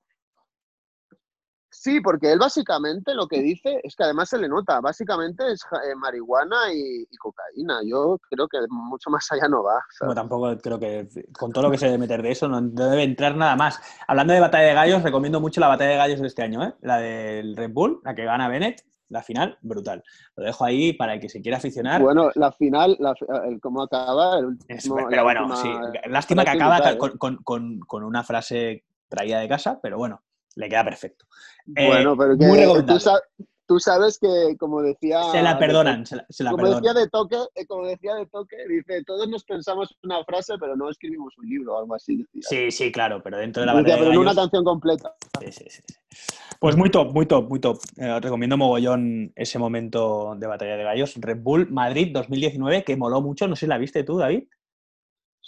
[1.84, 5.60] Sí, porque él básicamente lo que dice es que además se le nota, básicamente es
[5.86, 7.80] eh, marihuana y, y cocaína.
[7.84, 9.84] Yo creo que mucho más allá no va.
[10.00, 11.06] Bueno, tampoco creo que
[11.38, 13.78] con todo lo que se debe meter de eso no debe entrar nada más.
[14.08, 16.74] Hablando de batalla de gallos, recomiendo mucho la batalla de gallos de este año, ¿eh?
[16.80, 20.02] la del Red Bull, la que gana Bennett, la final, brutal.
[20.36, 22.00] Lo dejo ahí para el que se quiera aficionar.
[22.00, 25.60] Bueno, la final, la, fi- el cómo acaba, el Es- último, pero bueno, última-
[25.92, 25.98] sí.
[26.08, 27.18] Lástima que acaba brutal, ¿eh?
[27.18, 30.22] con- con- con una frase traída de casa, pero bueno,
[30.56, 31.26] le queda perfecto.
[31.66, 33.00] Bueno, Eh, pero que muy tú, recomendable.
[33.00, 33.20] sa-
[33.66, 35.22] tú sabes que, como decía...
[35.32, 36.82] Se la perdonan, se la, se la Como perdonan.
[36.82, 40.76] decía de toque, eh, como decía de toque, dice, todos nos pensamos una frase, pero
[40.76, 42.16] no escribimos un libro o algo así.
[42.18, 42.42] decía.
[42.42, 45.14] Sí, sí, claro, pero dentro de la batalla de pero no una canción completa.
[45.40, 45.94] Sí, sí, sí, sí.
[46.60, 47.78] Pues muy top, muy top, muy top.
[47.96, 51.14] Eh, os recomiendo mogollón ese momento de batalla de gallos.
[51.16, 53.48] Red Bull Madrid 2019, que moló mucho.
[53.48, 54.44] No sé si la viste tú, David.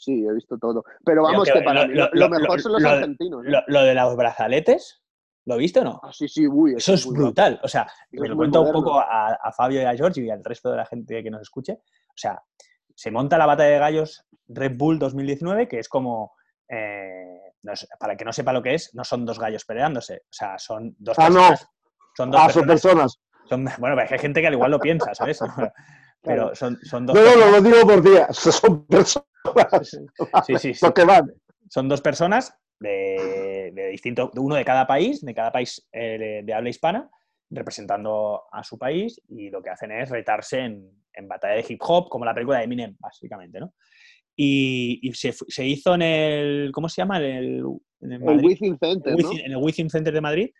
[0.06, 0.84] Sí, he visto todo.
[1.04, 2.72] Pero vamos, Pero que que para lo- mí lo- lo, lo lo- mejor lo- son
[2.74, 3.44] los lo- argentinos.
[3.44, 3.50] ¿eh?
[3.66, 5.02] Lo, de los brazaletes,
[5.46, 6.00] ¿lo viste o no?
[6.02, 7.58] Ah, sí, sí, uy, Eso es brutal.
[7.64, 10.30] O sea, me es lo cuento un poco a, a Fabio y a George y
[10.30, 11.72] al resto de la gente que nos escuche.
[11.72, 12.40] O sea,
[12.94, 16.34] se monta la batalla de gallos Red Bull 2019, que es como,
[16.68, 19.64] eh, no es- para el que no sepa lo que es, no son dos gallos
[19.64, 20.18] peleándose.
[20.24, 21.34] O sea, son dos Ah, no.
[21.36, 21.68] personas.
[22.16, 23.18] Son dos Ah, son personas.
[23.18, 23.20] personas.
[23.48, 25.40] son- bueno, hay gente que al igual lo piensa, ¿sabes?
[26.22, 27.50] Pero son, son dos No, no, personas.
[27.50, 28.36] no lo digo por días.
[28.62, 29.28] Son personas.
[30.46, 30.86] Sí, sí, sí.
[30.94, 31.06] Que.
[31.68, 36.42] Son dos personas de, de distinto, de uno de cada país, de cada país eh,
[36.44, 37.10] de, habla hispana,
[37.50, 41.80] representando a su país y lo que hacen es retarse en, en batalla de hip
[41.82, 43.74] hop, como la película de Eminem, básicamente, ¿no?
[44.36, 47.18] Y, y se, hizo en el, ¿cómo se llama?
[47.18, 47.64] En el,
[48.02, 49.32] en el El Within Center, ¿no?
[49.32, 50.50] En el Wizzing Center de Madrid.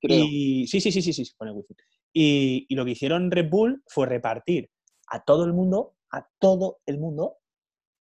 [0.00, 0.24] Creo.
[0.24, 1.76] Y sí, sí, sí, sí, sí, con el Wizzing.
[2.12, 4.70] Y, y lo que hicieron Red Bull fue repartir
[5.08, 7.38] a todo el mundo, a todo el mundo,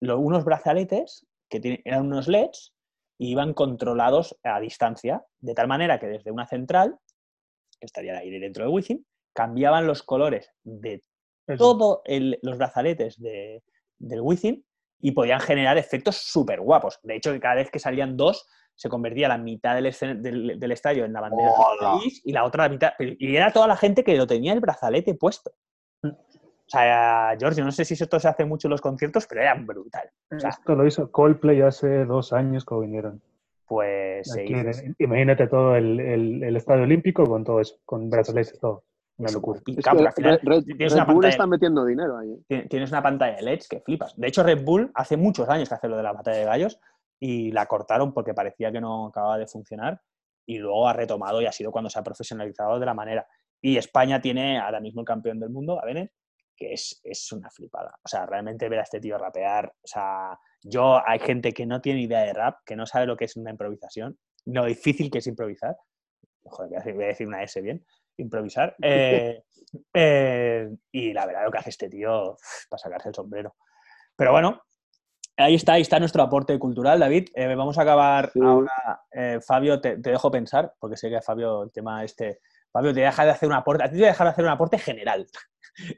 [0.03, 2.73] lo- unos brazaletes que tienen- eran unos LEDs
[3.17, 6.97] y iban controlados a distancia, de tal manera que desde una central,
[7.79, 11.01] que estaría ahí dentro del Wizzing, cambiaban los colores de
[11.57, 12.01] todos
[12.41, 13.63] los brazaletes de-
[13.99, 14.65] del Wizzing
[15.01, 16.99] y podían generar efectos súper guapos.
[17.03, 19.93] De hecho, que cada vez que salían dos, se convertía la mitad del,
[20.23, 21.57] del- del estadio en la bandera del
[21.99, 22.93] país y la otra la mitad.
[22.99, 25.51] Y era toda la gente que lo tenía el brazalete puesto.
[26.73, 29.41] O sea, George, yo no sé si esto se hace mucho en los conciertos, pero
[29.41, 30.09] era brutal.
[30.35, 33.21] O sea, Esto lo hizo Coldplay hace dos años que vinieron.
[33.67, 37.75] pues se Aquí hizo- en- imagínate todo el, el- el estadio olímpico con todo eso,
[37.85, 38.83] con brazaletes, todo.
[39.17, 39.59] Una es locura.
[39.59, 41.47] súper Es picado, que porque al final Red, Red- tienes Red una Bull pantalla- está
[41.47, 42.43] metiendo dinero ahí.
[42.47, 44.15] Tien- tienes una pantalla de LEDs que flipas.
[44.19, 46.79] De hecho, Red Bull hace muchos años que hace lo de la batalla de gallos
[47.19, 50.01] y la cortaron porque parecía que no acababa de funcionar
[50.47, 53.25] y luego ha retomado y ha sido cuando se ha profesionalizado de la manera.
[53.61, 56.11] Y España tiene ahora mismo el campeón del mundo, a Bennett,
[56.55, 57.97] que es, es una flipada.
[58.03, 61.81] O sea, realmente ver a este tío rapear, o sea, yo hay gente que no
[61.81, 65.19] tiene idea de rap, que no sabe lo que es una improvisación, lo difícil que
[65.19, 65.75] es improvisar.
[66.43, 67.85] Joder, voy a decir, una S bien,
[68.17, 68.75] improvisar.
[68.81, 69.43] eh,
[69.93, 72.37] eh, y la verdad lo que hace este tío
[72.69, 73.55] para sacarse el sombrero.
[74.15, 74.61] Pero bueno,
[75.37, 77.29] ahí está, ahí está nuestro aporte cultural, David.
[77.33, 78.39] Eh, vamos a acabar Sí.
[78.43, 79.01] ahora.
[79.45, 82.39] Fabio, te, te dejo pensar, porque sé que a Fabio el tema este.
[82.73, 83.83] Fabio, te deja de hacer un aporte.
[83.83, 85.27] A ti te voy a dejar de hacer un aporte general.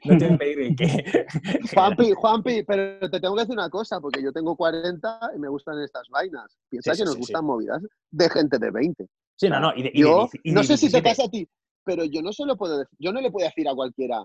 [0.04, 0.86] No te voy a pedir que.
[1.74, 5.48] Juanpi, Juanpi, pero te tengo que decir una cosa, porque yo tengo 40 y me
[5.48, 6.56] gustan estas vainas.
[6.70, 9.06] Piensa Sí, sí, que nos sí, gustan movidas de gente de 20.
[9.36, 9.72] Sí, no, no.
[9.74, 11.08] Y de, y de Yo, dieci- y no sé si te 17.
[11.08, 11.48] pasa a ti,
[11.84, 14.24] pero yo no se lo puedo decir, yo no le puedo decir a cualquiera.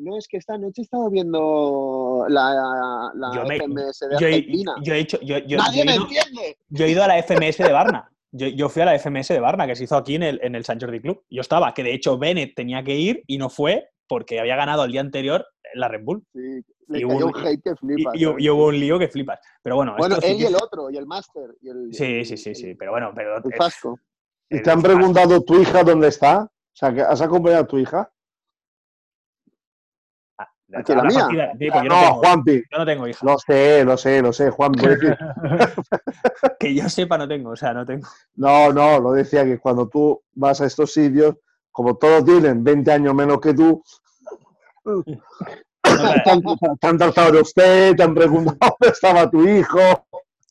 [0.00, 4.26] No, es que esta noche he estado viendo la, la Yo me- FMS de Yo
[4.28, 4.74] he, Argentina.
[4.82, 5.20] yo he hecho.
[5.22, 6.56] Yo, yo- Nadie me ido- entiende.
[6.68, 8.08] Yo he ido a la FMS de Barna.
[8.30, 10.54] Yo, yo fui a la FMS de Barna, que se hizo aquí en el, en
[10.54, 11.24] el San Jordi Club.
[11.30, 14.84] Yo estaba, que de hecho Bennett tenía que ir y no fue porque había ganado
[14.84, 16.22] el día anterior la Red Bull.
[16.32, 16.40] Sí,
[16.88, 18.14] le Y cayó hubo- un hate que flipas.
[18.14, 18.44] y- ¿sabes?
[18.44, 19.38] y hubo un lío que flipas.
[19.62, 21.50] Pero bueno, bueno, esto sí él y que- el otro, y el máster.
[21.92, 22.74] Sí, sí, sí, sí.
[22.74, 23.36] Pero bueno, pero.
[23.36, 23.56] El eh.
[24.50, 26.44] ¿Y te han preguntado tu hija dónde está?
[26.44, 28.10] O sea, que ¿has acompañado a tu hija?
[30.74, 31.20] ¿Aquí la habla mía?
[31.20, 32.62] partida- sí, porque yo, no, no tengo, Juanpi.
[32.70, 33.26] yo no tengo hija.
[33.26, 34.72] Lo sé, lo sé, lo sé, Juan.
[36.60, 37.50] Que yo sepa, no tengo.
[37.50, 38.06] O sea, no tengo.
[38.36, 41.36] No, no, lo decía que cuando tú vas a estos sitios,
[41.72, 43.82] como todos tienen 20 años menos que tú,
[45.82, 46.42] te han,
[46.78, 49.78] te han tratado de usted, te han preguntado dónde estaba tu hijo.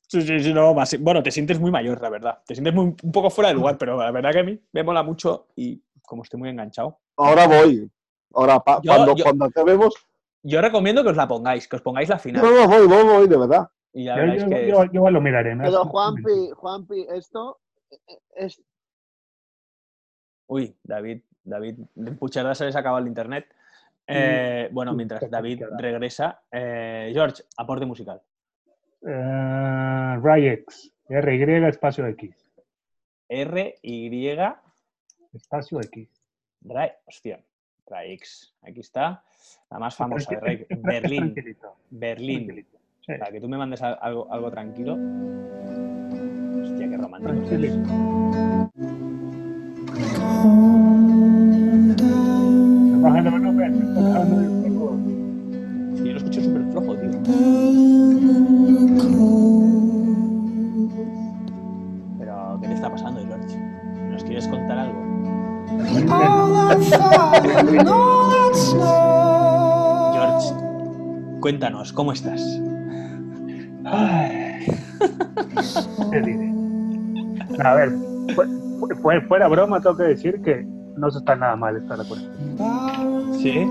[0.08, 2.40] Sí, sí, sí, no, más- bueno, te sientes muy mayor, la verdad.
[2.46, 4.84] Te sientes muy- un poco fuera de lugar, pero la verdad que a mí me
[4.84, 7.00] mola mucho y como estoy muy enganchado.
[7.18, 7.92] Ahora voy.
[8.34, 9.94] Ahora, pa- Yo- cuando, yo- cuando acabemos,
[10.50, 12.42] Yo recomiendo que os la pongáis, que os pongáis la final.
[12.42, 13.68] no, no, voy, voy, voy, de verdad.
[13.94, 14.68] Y ya Yo, veréis yo- que.
[14.68, 15.56] yo- yo igual lo miraré.
[15.56, 17.60] me Pero Juanpi, Juanpi, esto
[17.92, 17.98] eh,
[18.36, 18.62] es
[20.48, 23.48] Uy, David, David, de Pucherda se les ha acabado el internet.
[24.08, 28.22] Eh, bueno, Uy, mientras David regresa, eh, George, aporte musical.
[29.06, 32.36] Eh, Ryex, RY espacio X.
[33.28, 34.38] R, Y,
[35.34, 36.10] Espacio X.
[36.62, 37.44] Ray, hostia,
[37.86, 38.54] Raix.
[38.62, 39.24] Aquí está,
[39.70, 41.34] la más famosa de Berlín.
[41.34, 42.38] tranquilito, Berlín.
[42.46, 42.78] tranquilito.
[43.06, 44.94] Sí, Para que tú me mandes al- algo, algo tranquilo.
[46.62, 47.34] Hostia, qué romántico.
[55.96, 57.12] Sí, yo lo escucho súper flojo, tío.
[62.20, 63.58] Pero, ¿qué te está pasando, George?
[64.10, 65.08] ¿Nos quieres contar algo?
[71.52, 72.42] cuéntanos, ¿cómo estás?
[73.86, 74.66] Ay.
[76.12, 76.52] ¿Qué diré?
[77.64, 77.90] A ver,
[78.36, 80.66] fu- fu- fuera broma, tengo que decir que
[80.98, 83.34] no se está nada mal esta la cuarentena.
[83.36, 83.66] ¿Sí?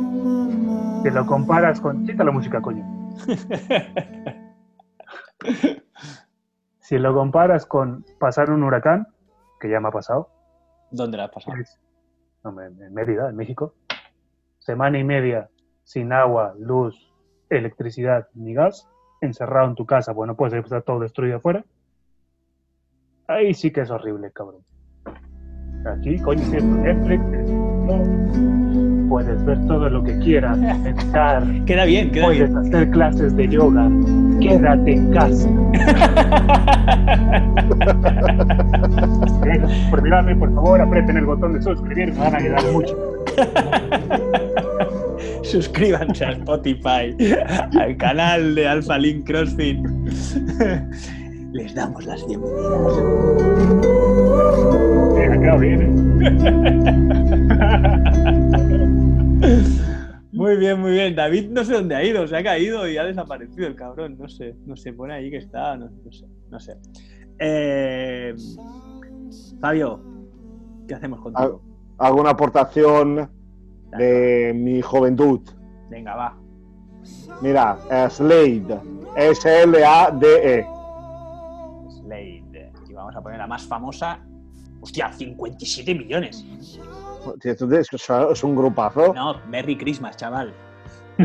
[1.02, 2.06] Si lo comparas con.
[2.06, 2.82] Quita la música, coño.
[6.80, 9.08] Si lo comparas con pasar un huracán,
[9.60, 10.30] que ya me ha pasado,
[10.92, 11.56] ¿Dónde la has pasado?
[12.44, 13.74] hombre, en Mérida, en México,
[14.60, 15.50] semana y media
[15.82, 17.12] sin agua, luz,
[17.50, 18.88] electricidad ni gas,
[19.20, 21.64] encerrado en tu casa, bueno, puedes estar todo destruido afuera.
[23.28, 24.62] Ahí sí que es horrible, cabrón.
[25.86, 32.10] Aquí, coño, si es Netflix, no, puedes ver todo lo que quieras, meditar, Queda bien,
[32.10, 32.58] queda puedes bien.
[32.58, 33.88] hacer clases de yoga,
[34.40, 35.48] quédate en casa.
[39.90, 42.96] Por mirarme, por favor, aprieten el botón de suscribir, me van a ayudar mucho.
[45.50, 47.14] Suscríbanse a Spotify,
[47.78, 49.78] al canal de Alpha Link CrossFit.
[51.52, 52.98] Les damos las bienvenidas.
[55.16, 56.18] Eh, ha quedado bien.
[60.32, 61.14] Muy bien, muy bien.
[61.14, 64.16] David no sé dónde ha ido, se ha caído y ha desaparecido el cabrón.
[64.18, 66.76] No sé, no sé, pone ahí que está, no, no sé, no sé.
[67.38, 68.34] Eh,
[69.60, 70.02] Fabio,
[70.88, 71.62] ¿qué hacemos contigo?
[71.98, 73.35] Alguna aportación
[73.96, 75.40] de mi juventud.
[75.90, 76.36] Venga, va.
[77.40, 78.80] Mira, eh, Slade.
[79.16, 80.66] S-L-A-D-E.
[81.88, 82.72] Slade.
[82.88, 84.20] Y vamos a poner la más famosa.
[84.80, 86.44] Hostia, 57 millones.
[87.42, 87.60] Es
[88.30, 89.12] es un grupazo.
[89.14, 90.54] No, Merry Christmas, chaval.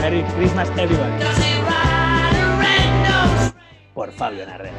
[0.00, 1.59] Merry Christmas, everybody.
[4.00, 4.72] Por Fabio Narrera.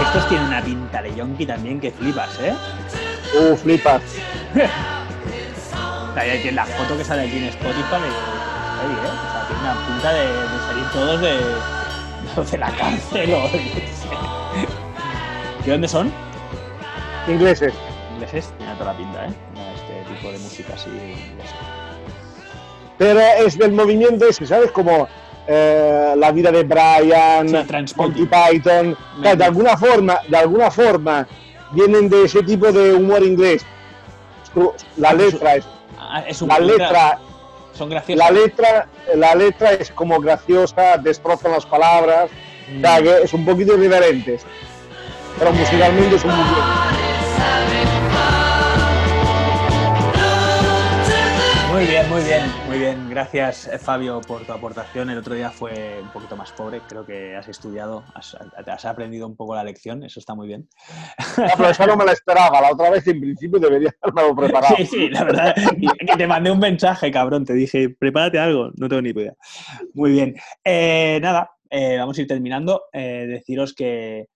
[0.00, 2.52] Estos tienen una pinta de yonki también que flipas, ¿eh?
[3.38, 4.02] Uh, flipas.
[6.16, 8.02] Ahí la foto que sale aquí en Spotify
[8.76, 9.08] heavy, ¿eh?
[9.08, 11.75] O sea, tiene una pinta de, de salir todos de,
[12.44, 14.08] de la cárcel o yo qué sé.
[15.64, 16.12] ¿De dónde son?
[17.28, 17.72] Ingleses.
[18.14, 18.52] Ingleses.
[18.58, 19.30] Tiene toda la pinta, ¿eh?
[19.74, 21.54] Este tipo de música así inglesa.
[22.98, 24.70] Pero es del movimiento ese, ¿sabes?
[24.70, 25.08] Como
[25.46, 28.26] eh, la vida de Brian, Sí, Monty.
[28.26, 28.96] Python.
[29.20, 31.26] Claro, de alguna forma, de alguna forma,
[31.72, 33.64] vienen de ese tipo de humor inglés.
[34.96, 35.66] La letra es,
[35.98, 37.18] Ah, es un la letra,
[37.76, 42.30] Son la letra, la letra es como graciosa, destrozan las palabras,
[42.74, 44.38] o sea, que es un poquito irreverente.
[45.38, 47.85] Pero musicalmente son muy bien.
[51.76, 53.10] Muy bien, muy bien, muy bien.
[53.10, 55.10] Gracias, eh, Fabio, por tu aportación.
[55.10, 56.80] El otro día fue un poquito más pobre.
[56.88, 58.34] Creo que has estudiado, has,
[58.66, 60.02] has aprendido un poco la lección.
[60.02, 60.66] Eso está muy bien.
[61.18, 62.62] Ah, pero esa no me la esperaba.
[62.62, 64.74] La otra vez, en principio, debería haberme preparado.
[64.78, 65.54] Sí, sí, la verdad.
[65.54, 67.44] Que te mandé un mensaje, cabrón.
[67.44, 68.70] Te dije, prepárate algo.
[68.78, 69.34] No tengo ni idea.
[69.92, 70.34] Muy bien.
[70.64, 72.84] Eh, nada, eh, vamos a ir terminando.
[72.90, 74.28] Eh, deciros que,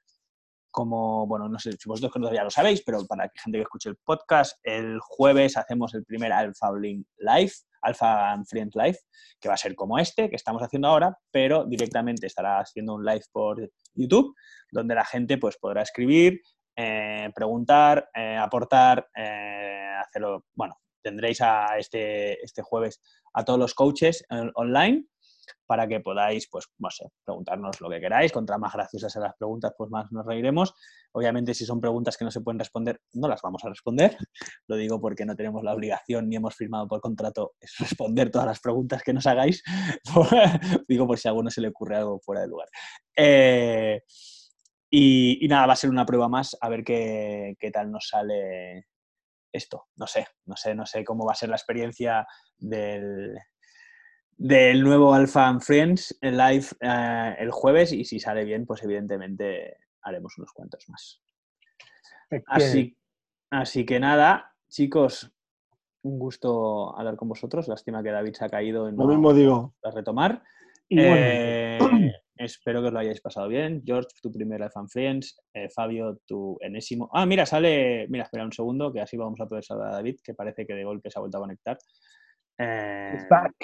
[0.71, 3.63] como, bueno, no sé si vosotros que ya lo sabéis, pero para la gente que
[3.63, 7.53] escuche el podcast, el jueves hacemos el primer Alpha Link Live,
[7.83, 8.99] Alpha and Friends Live,
[9.41, 13.05] que va a ser como este que estamos haciendo ahora, pero directamente estará haciendo un
[13.05, 14.35] live por YouTube,
[14.71, 16.41] donde la gente pues podrá escribir,
[16.77, 23.01] eh, preguntar, eh, aportar, eh, hacerlo, bueno, tendréis a este, este jueves
[23.35, 24.25] a todos los coaches
[24.55, 25.07] online
[25.67, 28.33] para que podáis, pues, no sé, preguntarnos lo que queráis.
[28.33, 30.75] Contra más graciosas sean las preguntas, pues más nos reiremos.
[31.13, 34.17] Obviamente, si son preguntas que no se pueden responder, no las vamos a responder.
[34.69, 38.47] Lo digo porque no tenemos la obligación ni hemos firmado por contrato es responder todas
[38.47, 39.63] las preguntas que nos hagáis.
[40.89, 42.69] digo por si a alguno se le ocurre algo fuera de lugar.
[43.17, 44.01] Eh,
[44.91, 48.09] y, y nada, va a ser una prueba más a ver qué, qué tal nos
[48.09, 48.87] sale
[49.53, 49.87] esto.
[49.97, 52.27] No sé, no sé, no sé cómo va a ser la experiencia
[52.59, 53.37] del,
[54.41, 58.83] del nuevo Alpha and Friends en live eh, el jueves y si sale bien, pues
[58.83, 61.21] evidentemente haremos unos cuantos más.
[62.47, 62.97] Así,
[63.51, 65.31] así que nada, chicos,
[66.03, 67.69] un gusto hablar con vosotros.
[67.69, 69.75] Lástima que David se ha caído Lo no mismo digo.
[69.83, 70.43] a retomar.
[70.89, 71.79] Eh,
[72.37, 73.83] espero que os lo hayáis pasado bien.
[73.85, 75.39] George, tu primer Alpha and Friends.
[75.53, 77.11] Eh, Fabio, tu enésimo.
[77.13, 78.07] Ah, mira, sale.
[78.09, 80.73] Mira, espera un segundo, que así vamos a poder saludar a David, que parece que
[80.73, 81.77] de golpe se ha vuelto a conectar.
[82.63, 83.55] Eh, It's back.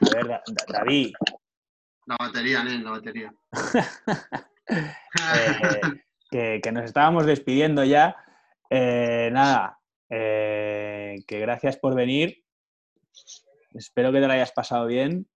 [0.00, 1.12] a ver, Da- Da- David,
[2.06, 3.34] La batería, Nen, la batería.
[4.68, 5.80] eh,
[6.30, 8.16] que, que nos estábamos despidiendo ya.
[8.70, 9.78] Eh, nada,
[10.08, 12.42] eh, que gracias por venir.
[13.74, 15.26] Espero que te lo hayas pasado bien.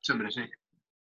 [0.00, 0.42] Siempre sí.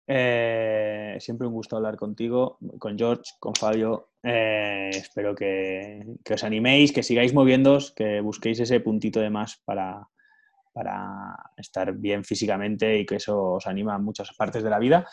[0.09, 4.11] Eh, siempre un gusto hablar contigo, con George, con Fabio.
[4.23, 9.61] Eh, espero que, que os animéis, que sigáis moviéndoos, que busquéis ese puntito de más
[9.65, 10.07] para,
[10.77, 15.07] para estar bien físicamente y que eso os anima en muchas partes de la vida.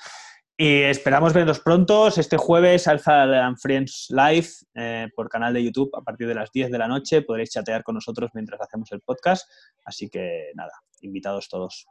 [0.56, 2.06] Y esperamos vernos pronto.
[2.08, 6.52] Este jueves Alza and Friends Live eh, por canal de YouTube a partir de las
[6.52, 7.22] 10 de la noche.
[7.22, 9.50] Podréis chatear con nosotros mientras hacemos el podcast.
[9.86, 11.86] Así que nada, invitados todos.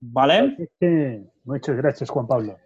[0.00, 0.56] ¿Vale?
[1.44, 2.56] Muchas gracias, Juan Pablo.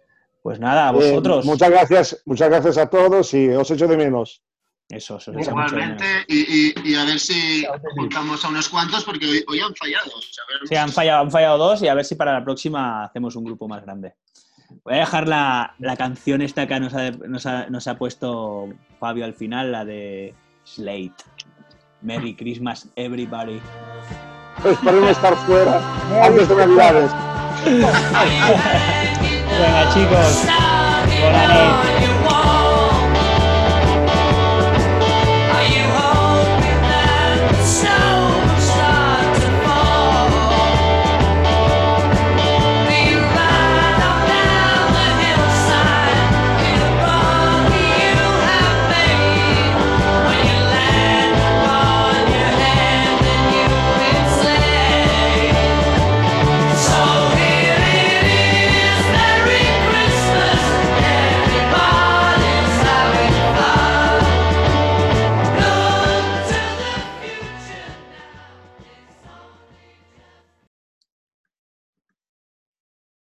[0.41, 1.45] Pues nada, a Eh, vosotros.
[1.45, 4.41] muchas gracias, muchas gracias a todos y os echo de menos.
[4.89, 5.47] Eso, menos.
[5.47, 7.63] Igualmente, y, y- y a ver si
[7.95, 10.11] juntamos a unos cuantos, porque hoy, hoy han fallado.
[10.17, 13.03] o sea, Sí, han fallado, han fallado dos y a ver si para la próxima
[13.03, 14.15] hacemos un grupo más grande.
[14.83, 18.67] Voy a dejar la, la canción esta que nos ha, nos, ha, nos ha puesto
[18.99, 20.33] Fabio al final, la de
[20.63, 21.13] Slate.
[22.01, 23.59] Merry Christmas, everybody.
[24.65, 25.81] Esperemos estar fuera
[26.23, 27.11] antes de Navidades.
[29.59, 30.45] Venga, chicos.
[31.99, 32.18] Nit.